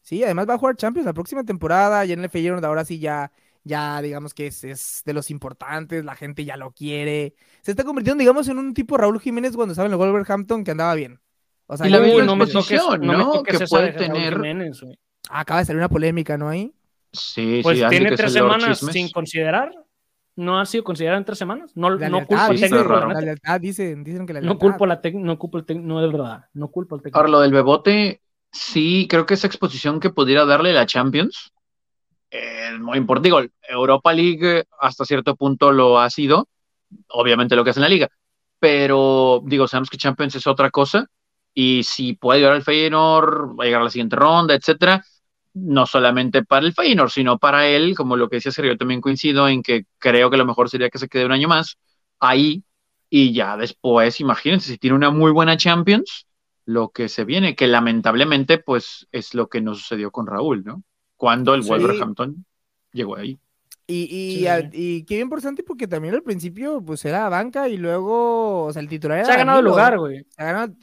[0.03, 2.99] Sí, además va a jugar Champions la próxima temporada, y en el Feyenoord ahora sí
[2.99, 3.31] ya
[3.69, 7.35] ya digamos que es, de los importantes, la gente ya lo quiere.
[7.63, 10.73] Se está convirtiendo, digamos, en un tipo Raúl Jiménez cuando estaba en el Wolverhampton que
[10.73, 11.21] andaba bien.
[11.67, 13.43] O sea, y la misma no ¿no?
[13.43, 14.41] que puede tener.
[15.29, 16.73] acaba de salir una polémica, ¿no hay?
[17.13, 19.73] Sí, pues sí, tiene tres semanas sin considerar.
[20.37, 21.73] ¿No ha sido considerado en tres semanas?
[21.75, 22.95] No, no culpo al técnico.
[22.95, 24.41] La lealtad, dicen, dicen que la.
[24.41, 26.45] No culpo, la no culpo el técnico, no es verdad.
[26.55, 27.19] No culpo al técnico.
[27.19, 31.53] Ahora, lo del Bebote, sí, creo que esa exposición que pudiera darle la Champions
[32.31, 33.29] es muy importante.
[33.29, 36.49] Digo, Europa League hasta cierto punto lo ha sido,
[37.09, 38.09] obviamente lo que es en la liga,
[38.59, 41.07] pero digo, sabemos que Champions es otra cosa
[41.55, 45.05] y si puede llegar al Feyenoord, va a llegar a la siguiente ronda, etcétera,
[45.61, 49.01] no solamente para el Feyenoord, sino para él, como lo que decía Sergio, yo también
[49.01, 51.79] coincido en que creo que lo mejor sería que se quede un año más
[52.21, 52.65] ahí
[53.11, 56.27] y ya después, imagínense, si tiene una muy buena Champions,
[56.65, 60.83] lo que se viene, que lamentablemente pues es lo que nos sucedió con Raúl, ¿no?
[61.19, 62.47] cuando el Wolverhampton
[62.93, 63.39] llegó ahí.
[63.87, 68.73] Y, y, y, qué importante porque también al principio pues era banca y luego, o
[68.73, 69.27] sea, el titular era...
[69.27, 70.27] Se ha ganado el lugar, güey.
[70.29, 70.75] Se ha ganado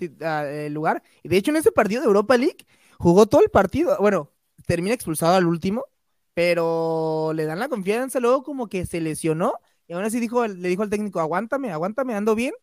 [0.48, 1.04] el lugar.
[1.24, 2.66] Y de hecho en ese partido de Europa League
[2.98, 3.96] jugó todo el partido.
[4.00, 4.32] Bueno,
[4.66, 5.86] termina expulsado al último,
[6.34, 9.54] pero le dan la confianza, luego como que se lesionó
[9.88, 12.54] y aún así dijo, le dijo al técnico, aguántame, aguántame, ando bien.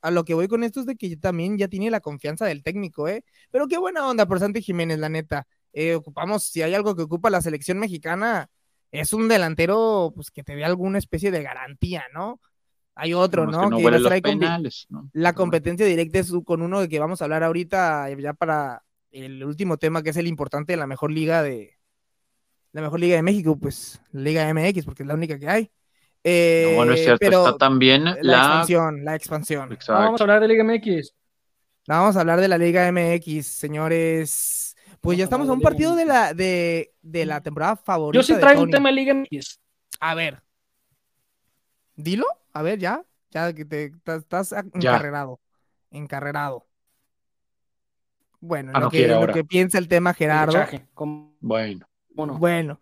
[0.00, 2.62] A lo que voy con esto es de que también ya tiene la confianza del
[2.62, 3.24] técnico, ¿eh?
[3.50, 5.48] Pero qué buena onda por Santi Jiménez, la neta.
[5.72, 8.48] Eh, ocupamos, si hay algo que ocupa la selección mexicana,
[8.92, 12.40] es un delantero pues que te dé alguna especie de garantía, ¿no?
[12.94, 13.68] Hay otro, ¿no?
[15.12, 19.44] La competencia directa es con uno de que vamos a hablar ahorita, ya para el
[19.44, 21.78] último tema, que es el importante de la mejor liga de
[22.72, 25.70] la mejor liga de México, pues Liga MX, porque es la única que hay.
[26.22, 29.78] Eh, bueno, es cierto, está también la, la expansión, la expansión.
[29.88, 31.14] Vamos a hablar de Liga MX.
[31.86, 34.76] Vamos a hablar de la Liga MX, señores.
[35.00, 38.20] Pues ya estamos a un partido de la, de, la temporada favorita.
[38.20, 39.58] Yo sí traigo un tema de Liga MX.
[40.00, 40.42] A ver.
[41.96, 43.02] Dilo, a ver, ya.
[43.30, 45.40] Ya que te estás encarrerado.
[45.90, 46.67] Encarrerado.
[48.40, 50.58] Bueno, ah, lo, que, piensa el tema Gerardo.
[51.40, 51.86] Bueno.
[52.14, 52.38] bueno.
[52.38, 52.80] Bueno.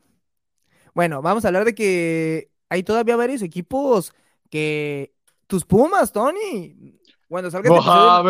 [0.94, 4.12] Bueno, vamos a hablar de que hay todavía varios equipos
[4.50, 5.12] que.
[5.46, 6.98] Tus Pumas, Tony.
[7.28, 8.22] Cuando salga este episodio,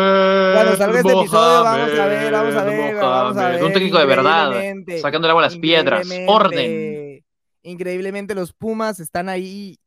[0.53, 3.63] cuando salga este episodio vamos a ver, vamos a ver, vamos a ver.
[3.63, 4.51] Un técnico de verdad,
[4.99, 7.23] sacando agua a las piedras, orden.
[7.61, 9.77] Increíblemente los Pumas están ahí,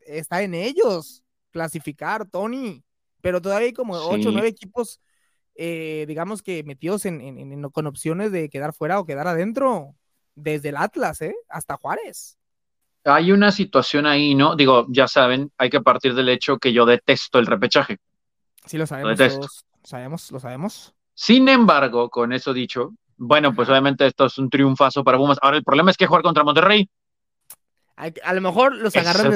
[0.00, 2.82] está en ellos clasificar, Tony.
[3.20, 5.00] Pero todavía hay como ocho o nueve equipos,
[5.60, 9.96] eh, digamos que metidos en, con opciones de quedar fuera o quedar adentro.
[10.36, 11.34] Desde el Atlas, ¿eh?
[11.48, 12.38] Hasta Juárez.
[13.02, 14.54] Hay una situación ahí, ¿no?
[14.54, 17.98] Digo, ya saben, hay que partir del hecho que yo detesto el repechaje.
[18.66, 19.18] Sí, lo sabemos.
[19.18, 19.48] Lo
[19.82, 20.94] sabemos, lo sabemos.
[21.12, 25.38] Sin embargo, con eso dicho, bueno, pues obviamente esto es un triunfazo para Pumas.
[25.42, 26.88] Ahora el problema es que jugar contra Monterrey.
[27.96, 29.34] A, lo mejor los agarran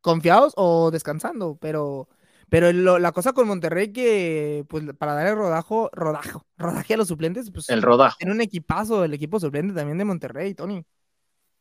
[0.00, 2.08] confiados o descansando, pero,
[2.52, 7.08] pero la cosa con Monterrey que, pues, para dar el rodajo, rodajo, rodaje a los
[7.08, 7.70] suplentes, pues.
[7.70, 8.16] El rodajo.
[8.18, 10.84] Tiene un equipazo, el equipo suplente también de Monterrey, Tony.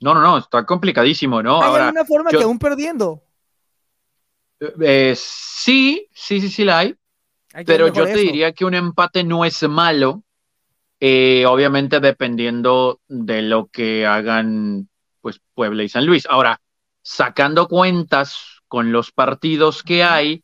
[0.02, 1.64] No, no, no, está complicadísimo, ¿no?
[1.64, 3.24] Hay alguna forma que aún perdiendo.
[4.60, 6.96] Eh, sí, sí, sí, sí la hay.
[7.66, 10.24] Pero yo te diría que un empate no es malo,
[11.00, 14.90] eh, obviamente dependiendo de lo que hagan
[15.22, 16.28] pues Puebla y San Luis.
[16.30, 16.60] Ahora,
[17.02, 20.44] sacando cuentas con los partidos que hay,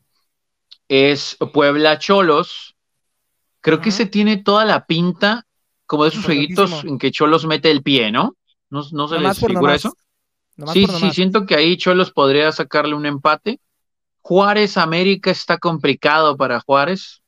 [0.88, 2.76] es Puebla Cholos.
[3.62, 5.46] Creo que se tiene toda la pinta
[5.86, 8.36] como de esos jueguitos en que Cholos mete el pie, ¿no?
[8.70, 9.94] ¿No, no se les figura eso?
[10.74, 13.60] sí, sí, siento que ahí Cholos podría sacarle un empate.
[14.22, 17.22] Juárez América está complicado para Juárez.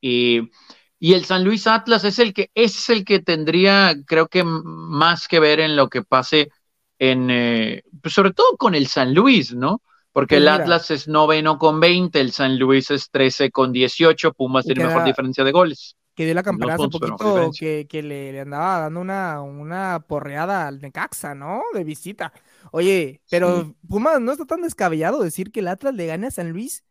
[0.00, 0.50] Y
[0.98, 5.28] Y el San Luis Atlas es el que es el que tendría, creo que más
[5.28, 6.50] que ver en lo que pase
[6.98, 9.82] en, eh, pues sobre todo con el San Luis, ¿no?
[10.16, 14.32] Porque pues el Atlas es noveno con 20, el San Luis es 13 con 18,
[14.32, 15.94] Pumas tiene mejor diferencia de goles.
[16.14, 20.80] Que dio la campana hace poquito que, que le, andaba dando una, una porreada al
[20.80, 21.60] Necaxa, ¿no?
[21.74, 22.32] De visita.
[22.70, 26.50] Oye, pero Pumas no está tan descabellado decir que el Atlas le gane a San
[26.50, 26.82] Luis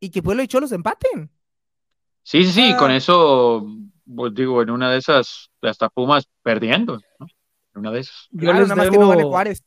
[0.00, 1.30] y que Pueblo y Cholos empaten.
[2.22, 3.62] Sí, sí, sí, con eso,
[4.06, 7.26] pues digo, en una de esas, hasta Pumas perdiendo, ¿no?
[7.74, 8.26] En una de esas.
[8.30, 9.62] Yo les debo, que no gane Juárez.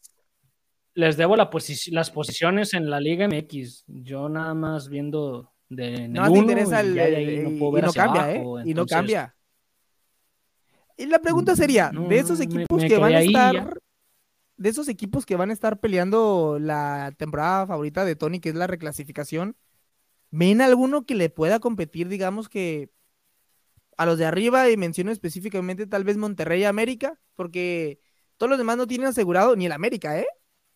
[0.96, 1.50] Les debo la
[1.92, 3.86] las posiciones en la Liga MX.
[3.88, 8.44] Yo nada más viendo de no te interesa el, y, no, cambia, ¿eh?
[8.66, 9.36] Y no cambia.
[10.96, 13.80] Y la pregunta sería, de esos equipos que van a estar,
[14.58, 18.56] de esos equipos que van a estar peleando la temporada favorita de Tony, que es
[18.56, 19.58] la reclasificación,
[20.36, 22.90] ¿Ven alguno que le pueda competir, digamos que
[23.98, 27.20] a los de arriba y menciono específicamente tal vez Monterrey y América?
[27.36, 28.00] Porque
[28.38, 30.26] todos los demás no tienen asegurado, ni el América, ¿eh?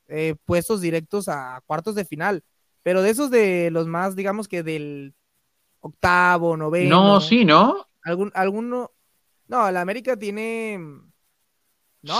[0.07, 0.35] ¿Eh?
[0.45, 2.43] puestos directos a cuartos de final.
[2.83, 5.13] Pero de esos de los más, digamos que del
[5.79, 6.89] octavo, noveno.
[6.89, 7.85] No, sí, ¿no?
[8.03, 8.91] Algún, alguno.
[9.47, 10.79] No, el América tiene.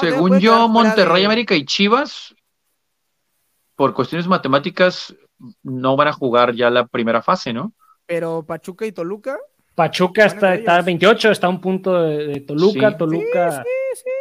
[0.02, 2.36] Según yo, Monterrey, América y Chivas,
[3.76, 5.16] por cuestiones matemáticas,
[5.64, 7.74] no van a jugar ya la primera fase, ¿no?
[8.06, 9.38] Pero Pachuca y Toluca.
[9.76, 12.98] Pachuca está, está 28, está a un punto de, Toluca.
[12.98, 13.64] Toluca,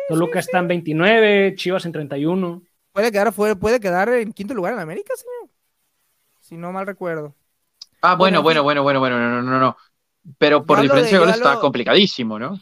[0.09, 2.62] Toluca está en 29, Chivas en 31.
[2.97, 5.51] Puede quedar, puede quedar en quinto lugar en América, señor.
[6.40, 7.34] Si no mal recuerdo.
[8.01, 9.76] Ah, bueno, bueno, bueno, bueno, bueno, no, no, no.
[10.38, 12.57] Pero por diferencia de goles está complicadísimo, ¿no?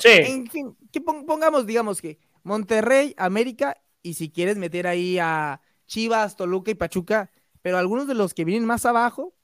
[0.00, 0.08] sí.
[0.08, 6.34] En fin, que pongamos, digamos que Monterrey, América, y si quieres meter ahí a Chivas,
[6.34, 7.30] Toluca y Pachuca,
[7.62, 9.34] pero algunos de los que vienen más abajo.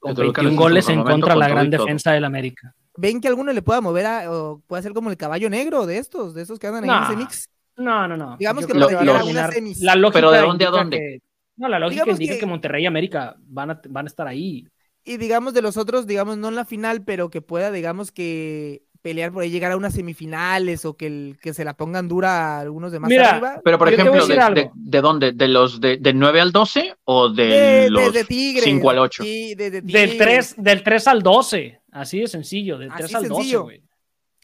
[0.00, 2.74] Con 21 goles en contra de la gran defensa del América.
[2.96, 5.98] ¿Ven que alguno le pueda mover a, o puede ser como el caballo negro de
[5.98, 7.48] estos, de esos que andan en ese mix?
[7.76, 8.36] No, no, no.
[8.36, 9.50] Digamos que lo, lo, una
[9.80, 11.22] La lógica ¿Pero de dónde a dónde?
[11.56, 14.66] no, la lógica indica que, Monterrey y América van a, van a estar ahí.
[15.04, 18.82] Y digamos de los otros, digamos, no en la final, pero que pueda, digamos que
[19.02, 22.56] pelear por ahí, llegar a unas semifinales o que, el, que se la pongan dura
[22.56, 23.60] a algunos de más arriba.
[23.62, 25.32] Pero por ejemplo, de, de, dónde?
[25.32, 29.24] ¿De los de, 9 al 12 o de, los 5 al 8?
[29.56, 33.82] del, 3, del 3 al 12, así de sencillo, del 3 al 12, güey.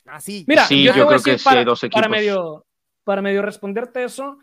[0.07, 0.45] Así.
[0.49, 2.01] Mira, sí, yo, creo que para, dos equipos.
[2.01, 2.64] Para medio,
[3.09, 4.36] para medio responderte eso,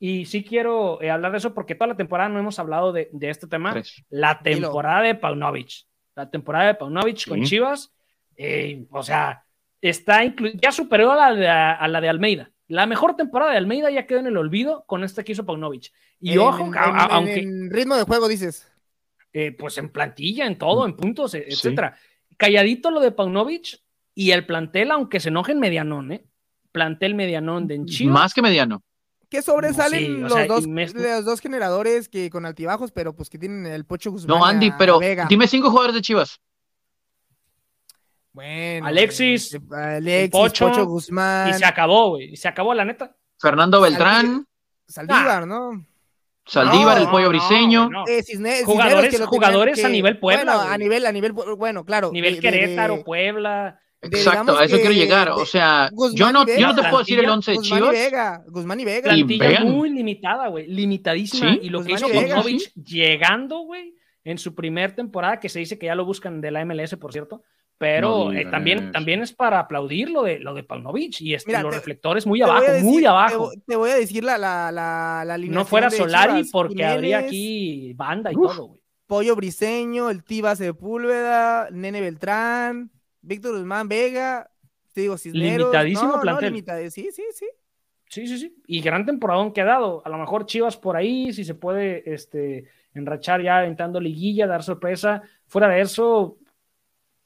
[0.00, 3.10] y sí quiero eh, hablar de eso porque toda la temporada no hemos hablado de,
[3.12, 3.80] de este tema.
[4.10, 5.86] La temporada de Paunovic.
[6.16, 7.94] La temporada de Paunovic con Chivas.
[8.36, 9.44] Eh, o sea,
[9.80, 10.22] está
[10.54, 12.50] ya superó a la, de, a la de Almeida.
[12.66, 15.92] La mejor temporada de Almeida ya quedó en el olvido con este que hizo Paunovic.
[16.18, 17.38] Y ojo, aunque.
[17.38, 18.68] En ritmo de juego, dices.
[19.32, 21.96] Eh, pues en plantilla, en todo, en puntos, e, etcétera.
[22.36, 23.78] Calladito lo de Paunovic
[24.12, 26.24] y el plantel, aunque se enojen medianón, ¿eh?
[26.72, 28.12] Plantel medianón de Chivas.
[28.12, 28.82] Más que mediano.
[29.28, 33.84] Que sobresalen los, dos, los dos generadores que con altibajos, pero pues que tienen el
[33.84, 34.38] Pocho Guzmán.
[34.38, 34.98] No, Andy, pero
[35.28, 36.40] dime cinco jugadores de Chivas.
[38.32, 38.86] Bueno.
[38.86, 41.50] Alexis, Alexis Pocho, Guzmán.
[41.50, 42.32] Y se acabó, güey.
[42.32, 43.16] Y se acabó, la neta.
[43.38, 44.46] Fernando Beltrán.
[44.86, 45.84] Saldívar, ¿no?
[46.46, 47.90] Saldívar, el pollo briseño.
[48.08, 48.24] Eh,
[48.64, 50.56] jugadores, jugadores a nivel Puebla.
[50.56, 52.10] Bueno, a nivel, a nivel, bueno, claro.
[52.10, 53.80] Nivel Querétaro, Puebla.
[54.00, 55.30] Exacto, a eso quiero llegar.
[55.30, 57.80] O sea, yo no, yo no te puedo decir el 11 de Chivas.
[57.80, 59.02] Guzmán y Vega, Guzmán y Vega.
[59.02, 60.66] Plantilla muy limitada, güey.
[60.66, 61.56] Limitadísima.
[61.60, 63.94] Y lo que hizo Popovich llegando, güey,
[64.24, 67.12] en su primer temporada, que se dice que ya lo buscan de la MLS, por
[67.12, 67.42] cierto
[67.78, 71.72] pero eh, también, también es para aplaudir lo de, lo de Paunovic y este, los
[71.72, 73.52] reflectores muy abajo, muy abajo.
[73.66, 78.32] Te, voy a decir la, la, la, la No fuera Solari porque habría aquí banda
[78.32, 78.80] y todo, güey.
[79.06, 82.90] Pollo Briseño, el Tiba Sepúlveda, Nene Beltrán,
[83.20, 84.50] Víctor Guzmán Vega,
[84.92, 85.72] te digo, Cisneros.
[85.72, 86.90] Limitadísimo plantel.
[86.90, 87.46] sí, sí, sí.
[88.08, 88.56] Sí, sí, sí.
[88.66, 90.02] Y gran temporadón que ha dado.
[90.04, 92.64] A lo mejor Chivas por ahí, si se puede este,
[92.94, 95.22] enrachar ya entrando liguilla, dar sorpresa.
[95.46, 96.38] Fuera de eso,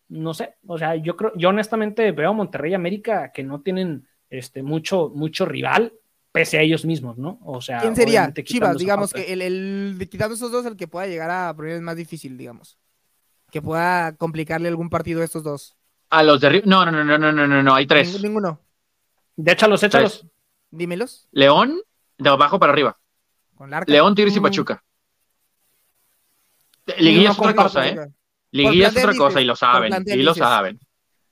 [0.09, 3.62] no sé, o sea, yo creo, yo honestamente veo a Monterrey y América que no
[3.62, 5.95] tienen este, mucho, mucho rival,
[6.32, 7.38] pese a ellos mismos, ¿no?
[7.45, 8.32] O sea, ¿quién sería?
[8.32, 11.97] Chivas, digamos, que el, el, quitando esos dos, el que pueda llegar a poner más
[11.97, 12.78] difícil, digamos.
[13.51, 15.76] Que pueda complicarle algún partido a estos dos.
[16.13, 18.23] A los de No, no, no, no, no, no, no, hay tres.
[18.23, 18.61] Ninguno.
[19.35, 20.27] De échalos, échalos.
[20.71, 21.27] Dímelos.
[21.33, 21.81] León,
[22.19, 22.99] de abajo para arriba.
[23.55, 24.43] Con León, Tigres y mm.
[24.43, 24.85] Pachuca.
[26.99, 28.13] Liguilla es otra cosa, ¿eh?
[28.51, 30.79] Liguilla es otra cosa y lo saben, y lo saben.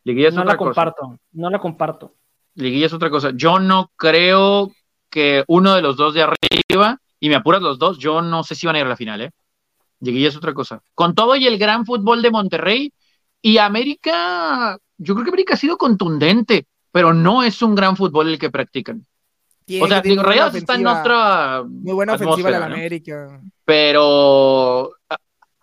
[0.05, 2.15] Liguilla es no otra la comparto, no la comparto.
[2.55, 3.33] Liguilla es otra cosa.
[3.35, 4.73] Yo no creo
[5.11, 8.55] que uno de los dos de arriba, y me apuras los dos, yo no sé
[8.55, 9.31] si van a ir a la final, ¿eh?
[10.01, 10.83] Liguilla es otra cosa.
[10.95, 12.95] Con todo y el gran fútbol de Monterrey,
[13.43, 18.29] Y América, yo creo que América ha sido contundente, pero no es un gran fútbol
[18.29, 19.07] el que practican.
[19.81, 21.63] o sea, digo, Rayados está en otra.
[21.67, 23.41] Muy buena ofensiva de la América.
[23.65, 24.93] Pero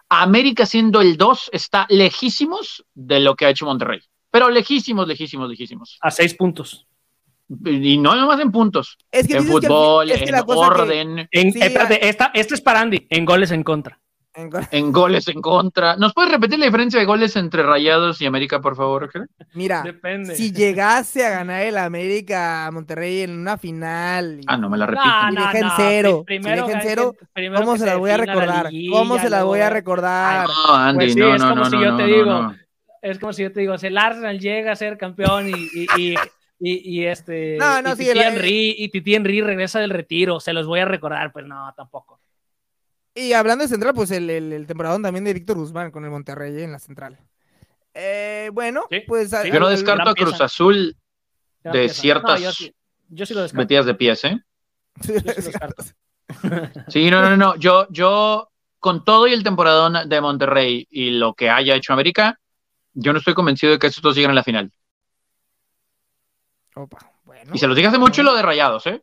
[0.10, 4.02] América siendo el 2 está lejísimos de lo que ha hecho Monterrey.
[4.32, 5.98] Pero lejísimos, lejísimos, lejísimos.
[6.02, 6.86] A seis puntos.
[7.66, 8.98] Y no nomás en puntos.
[9.12, 11.28] Es que en fútbol, en orden.
[11.32, 11.54] En,
[12.02, 14.00] esta, es para Andy, en goles en contra.
[14.72, 15.96] En, goles en contra.
[15.96, 19.10] ¿Nos puedes repetir la diferencia de goles entre Rayados y América, por favor?
[19.54, 19.84] Mira,
[20.36, 24.42] si llegase a ganar el América a Monterrey en una final.
[24.46, 25.10] ah, no me la repito.
[25.32, 26.24] y deja en cero.
[26.26, 27.16] Primero, en cero,
[27.56, 28.70] ¿cómo se la voy a recordar?
[28.92, 30.48] ¿Cómo se la voy a recordar?
[30.48, 32.54] no, Andy, pues no, no, no, no, digo,
[33.02, 36.16] Es como si yo te digo, si el Arsenal llega a ser campeón y
[36.60, 37.58] y, este.
[37.58, 40.40] No, no, y, Titi Henry, y Titi Henry regresa del retiro.
[40.40, 42.20] Se los voy a recordar, pues no, tampoco.
[43.18, 46.62] Y hablando de central, pues el, el, temporadón también de Víctor Guzmán con el Monterrey
[46.62, 47.18] en la central.
[47.96, 49.32] Eh, bueno, pues.
[49.32, 50.96] yo no descarto a Cruz Azul
[51.64, 52.40] de ciertas
[53.10, 54.40] yo sí, lo metidas de pies, ¿eh?
[56.90, 57.56] Sí, no, no, no.
[57.56, 62.40] Yo, yo, con todo y el temporadón de Monterrey y lo que haya hecho América,
[62.94, 64.72] yo no estoy convencido de que estos dos lleguen a la final.
[67.52, 69.02] Y se los dije hace mucho lo de rayados, ¿eh?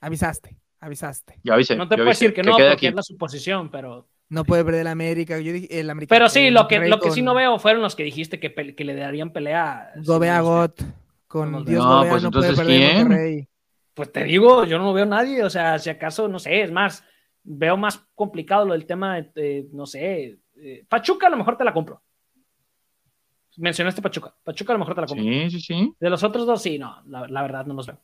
[0.00, 1.38] Avisaste, avisaste.
[1.42, 1.76] Ya avisé.
[1.76, 4.08] No te puedo decir que, no, porque es la suposición, pero.
[4.28, 5.38] No puede perder el América.
[5.38, 7.94] Yo dije, el América pero sí, lo que, lo que sí no veo fueron los
[7.94, 9.92] que dijiste que, que le darían pelea.
[9.96, 10.82] Gobea Got.
[11.28, 13.48] Con Dios no, pues no puede perder ¿quién?
[13.94, 15.44] Pues te digo, yo no veo a nadie.
[15.44, 17.04] O sea, si acaso, no sé, es más,
[17.42, 20.38] veo más complicado lo del tema de, no sé.
[20.56, 22.02] Eh, Pachuca a lo mejor te la compro
[23.56, 24.34] mencionaste Pachuca.
[24.44, 25.24] Pachuca a lo mejor te la compro.
[25.24, 25.94] Sí, sí, sí.
[25.98, 28.00] De los otros dos, sí, no, la, verdad no los veo.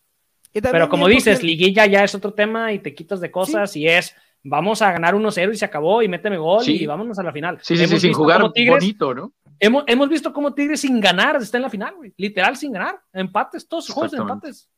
[0.53, 4.15] Pero como dices, liguilla ya es otro tema y te quitas de cosas y es
[4.45, 7.59] vamos a ganar 1-0 y se acabó y méteme gol y vámonos a la final.
[7.63, 9.33] Sí, sí, sí sin jugar bonito, ¿no?
[9.59, 12.13] Hemos, hemos visto cómo Tigres sin ganar está en la final, güey.
[12.17, 13.01] Literal sin ganar.
[13.13, 14.69] Empates, todos los juegos de empates.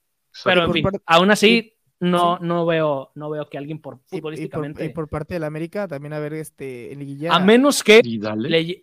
[0.44, 4.84] Pero en fin, aún así, no, no veo, no veo que alguien por futbolísticamente.
[4.84, 8.02] Y, por, parte de la América también a ver este en A menos que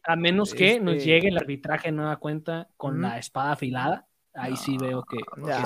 [0.03, 4.07] a menos que nos este llegue el arbitraje en nueva cuenta con la espada afilada.
[4.33, 5.17] Ahí sí veo que,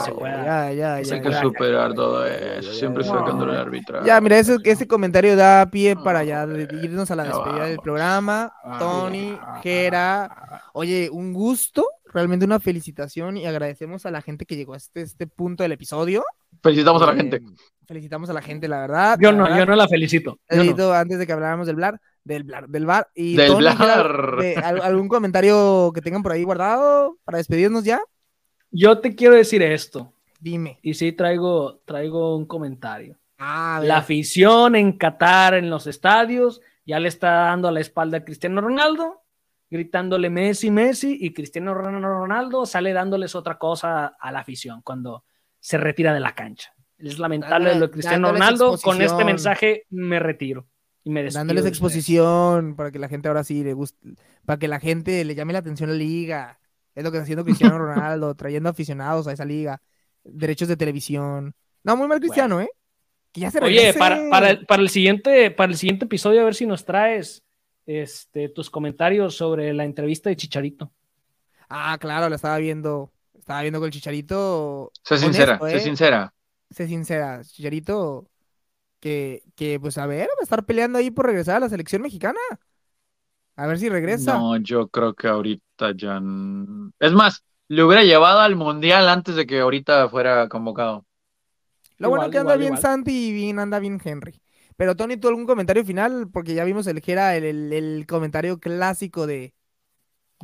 [0.03, 0.73] se pueda.
[0.73, 2.73] Ya, hay que superar todo eso.
[2.73, 4.07] Siempre sacando el arbitraje.
[4.07, 6.47] Ya, mira, ese, ese comentario da pie para ya
[6.81, 8.51] irnos a la despedida del programa.
[8.79, 10.63] Tony, Jera.
[10.73, 15.01] Oye, un gusto, realmente una felicitación y agradecemos a la gente que llegó a este,
[15.01, 16.23] este punto del episodio.
[16.63, 17.41] Felicitamos a la gente.
[17.87, 19.17] Felicitamos a la gente, la verdad.
[19.21, 20.39] Yo no, yo no la felicito.
[20.49, 23.09] Antes de que habláramos del Blar, del Blar, del bar.
[23.13, 24.37] Y del Blar.
[24.81, 28.01] ¿Algún comentario que tengan por ahí guardado para despedirnos ya?
[28.77, 30.11] Yo te quiero decir esto.
[30.39, 30.79] Dime.
[30.81, 33.17] Y sí traigo, traigo un comentario.
[33.37, 38.17] Ah, la afición en Qatar, en los estadios, ya le está dando a la espalda
[38.17, 39.23] a Cristiano Ronaldo,
[39.69, 45.23] gritándole Messi, Messi, y Cristiano Ronaldo sale dándoles otra cosa a la afición cuando
[45.59, 46.73] se retira de la cancha.
[46.97, 48.77] Es lamentable lo de Cristiano Ronaldo.
[48.83, 50.67] Con este mensaje me retiro
[51.03, 51.39] y me despido.
[51.39, 54.15] Dándoles exposición para que la gente ahora sí le guste,
[54.45, 56.59] para que la gente le llame la atención a la liga.
[56.95, 59.81] Es lo que está haciendo Cristiano Ronaldo, trayendo aficionados a esa liga,
[60.23, 61.53] derechos de televisión.
[61.83, 62.69] No, muy mal Cristiano, ¿eh?
[63.31, 66.65] Que ya se Oye, para, para, el siguiente, para el siguiente episodio, a ver si
[66.65, 67.43] nos traes
[67.85, 70.91] este, tus comentarios sobre la entrevista de Chicharito.
[71.69, 73.11] Ah, claro, la estaba viendo.
[73.37, 74.91] Estaba viendo con el Chicharito.
[75.03, 75.79] Sé sincera, sé ¿eh?
[75.81, 76.33] sincera.
[76.69, 77.43] Sé sincera.
[77.43, 78.27] Chicharito,
[78.99, 82.01] que, que, pues a ver, va a estar peleando ahí por regresar a la selección
[82.01, 82.39] mexicana.
[83.55, 84.37] A ver si regresa.
[84.37, 85.64] No, yo creo que ahorita
[85.97, 86.21] ya.
[86.99, 91.05] Es más, le hubiera llevado al mundial antes de que ahorita fuera convocado.
[91.97, 94.41] Lo bueno que anda bien Santi y bien, anda bien Henry.
[94.75, 96.29] Pero Tony, ¿tú algún comentario final?
[96.31, 99.53] Porque ya vimos el que era el comentario clásico de,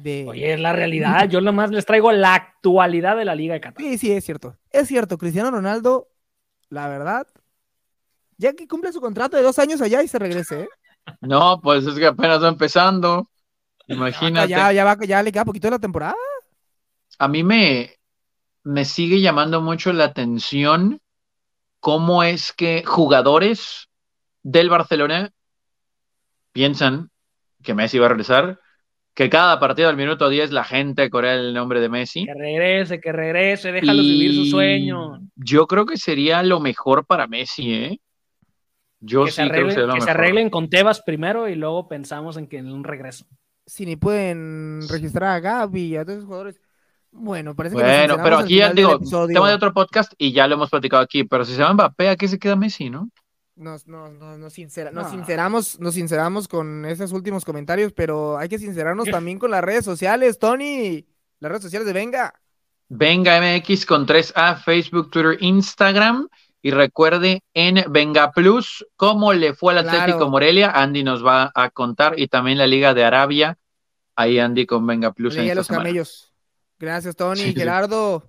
[0.03, 1.27] Oye, es la realidad.
[1.29, 3.83] Yo nomás les traigo la actualidad de la Liga de Qatar.
[3.83, 4.57] Sí, sí, es cierto.
[4.69, 6.09] Es cierto, Cristiano Ronaldo,
[6.69, 7.27] la verdad,
[8.37, 10.69] ya que cumple su contrato de dos años allá y se regrese, ¿eh?
[11.21, 13.29] No, pues es que apenas va empezando.
[13.91, 14.49] Imagínate.
[14.49, 16.15] Ya, ya, va, ya le queda poquito de la temporada.
[17.19, 17.95] A mí me,
[18.63, 20.99] me sigue llamando mucho la atención
[21.79, 23.89] cómo es que jugadores
[24.43, 25.31] del Barcelona
[26.51, 27.09] piensan
[27.63, 28.59] que Messi va a regresar
[29.13, 32.25] que cada partido al minuto 10 la gente corea el nombre de Messi.
[32.25, 35.19] Que regrese, que regrese, déjalo vivir su sueño.
[35.35, 37.99] Yo creo que sería lo mejor para Messi, ¿eh?
[38.99, 42.37] Yo sí creo que sería lo Que se arreglen con Tebas primero y luego pensamos
[42.37, 43.25] en que en un regreso.
[43.71, 46.59] Si ni pueden registrar a Gaby y a todos los jugadores.
[47.09, 50.55] Bueno, parece que Bueno, pero aquí ya digo, tema de otro podcast y ya lo
[50.55, 53.09] hemos platicado aquí, pero si se va Mbappé, ¿a qué se queda Messi, no?
[53.55, 59.39] nos, nos, nos, sinceramos, nos sinceramos con esos últimos comentarios, pero hay que sincerarnos también
[59.39, 61.05] con las redes sociales, Tony.
[61.39, 62.33] Las redes sociales de Venga.
[62.89, 66.27] Venga MX con 3A, Facebook, Twitter, Instagram.
[66.61, 70.71] Y recuerde en Venga Plus cómo le fue al Atlético Morelia.
[70.71, 72.19] Andy nos va a contar.
[72.19, 73.57] Y también la Liga de Arabia.
[74.21, 75.35] Ahí Andy con Venga Plus.
[75.35, 76.31] En los camellos.
[76.77, 77.53] Gracias, Tony.
[77.53, 78.23] Gerardo,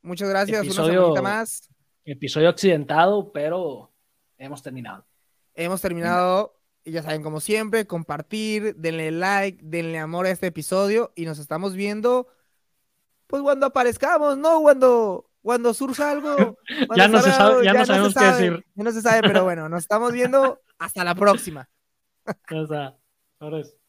[0.00, 0.62] muchas gracias.
[0.62, 1.68] Episodio, Una más.
[2.04, 3.92] Episodio accidentado, pero
[4.38, 5.04] hemos terminado.
[5.54, 6.60] Hemos terminado.
[6.84, 11.12] Y ya saben, como siempre, compartir, denle like, denle amor a este episodio.
[11.16, 12.28] Y nos estamos viendo,
[13.26, 14.60] pues cuando aparezcamos, ¿no?
[14.60, 16.56] Cuando cuando surja algo.
[16.96, 18.64] ya no, se sabe, ya, no sabemos qué decir.
[18.76, 20.60] Ya no se sabe, pero bueno, nos estamos viendo.
[20.78, 21.68] Hasta la próxima.
[23.40, 23.81] Ahora es.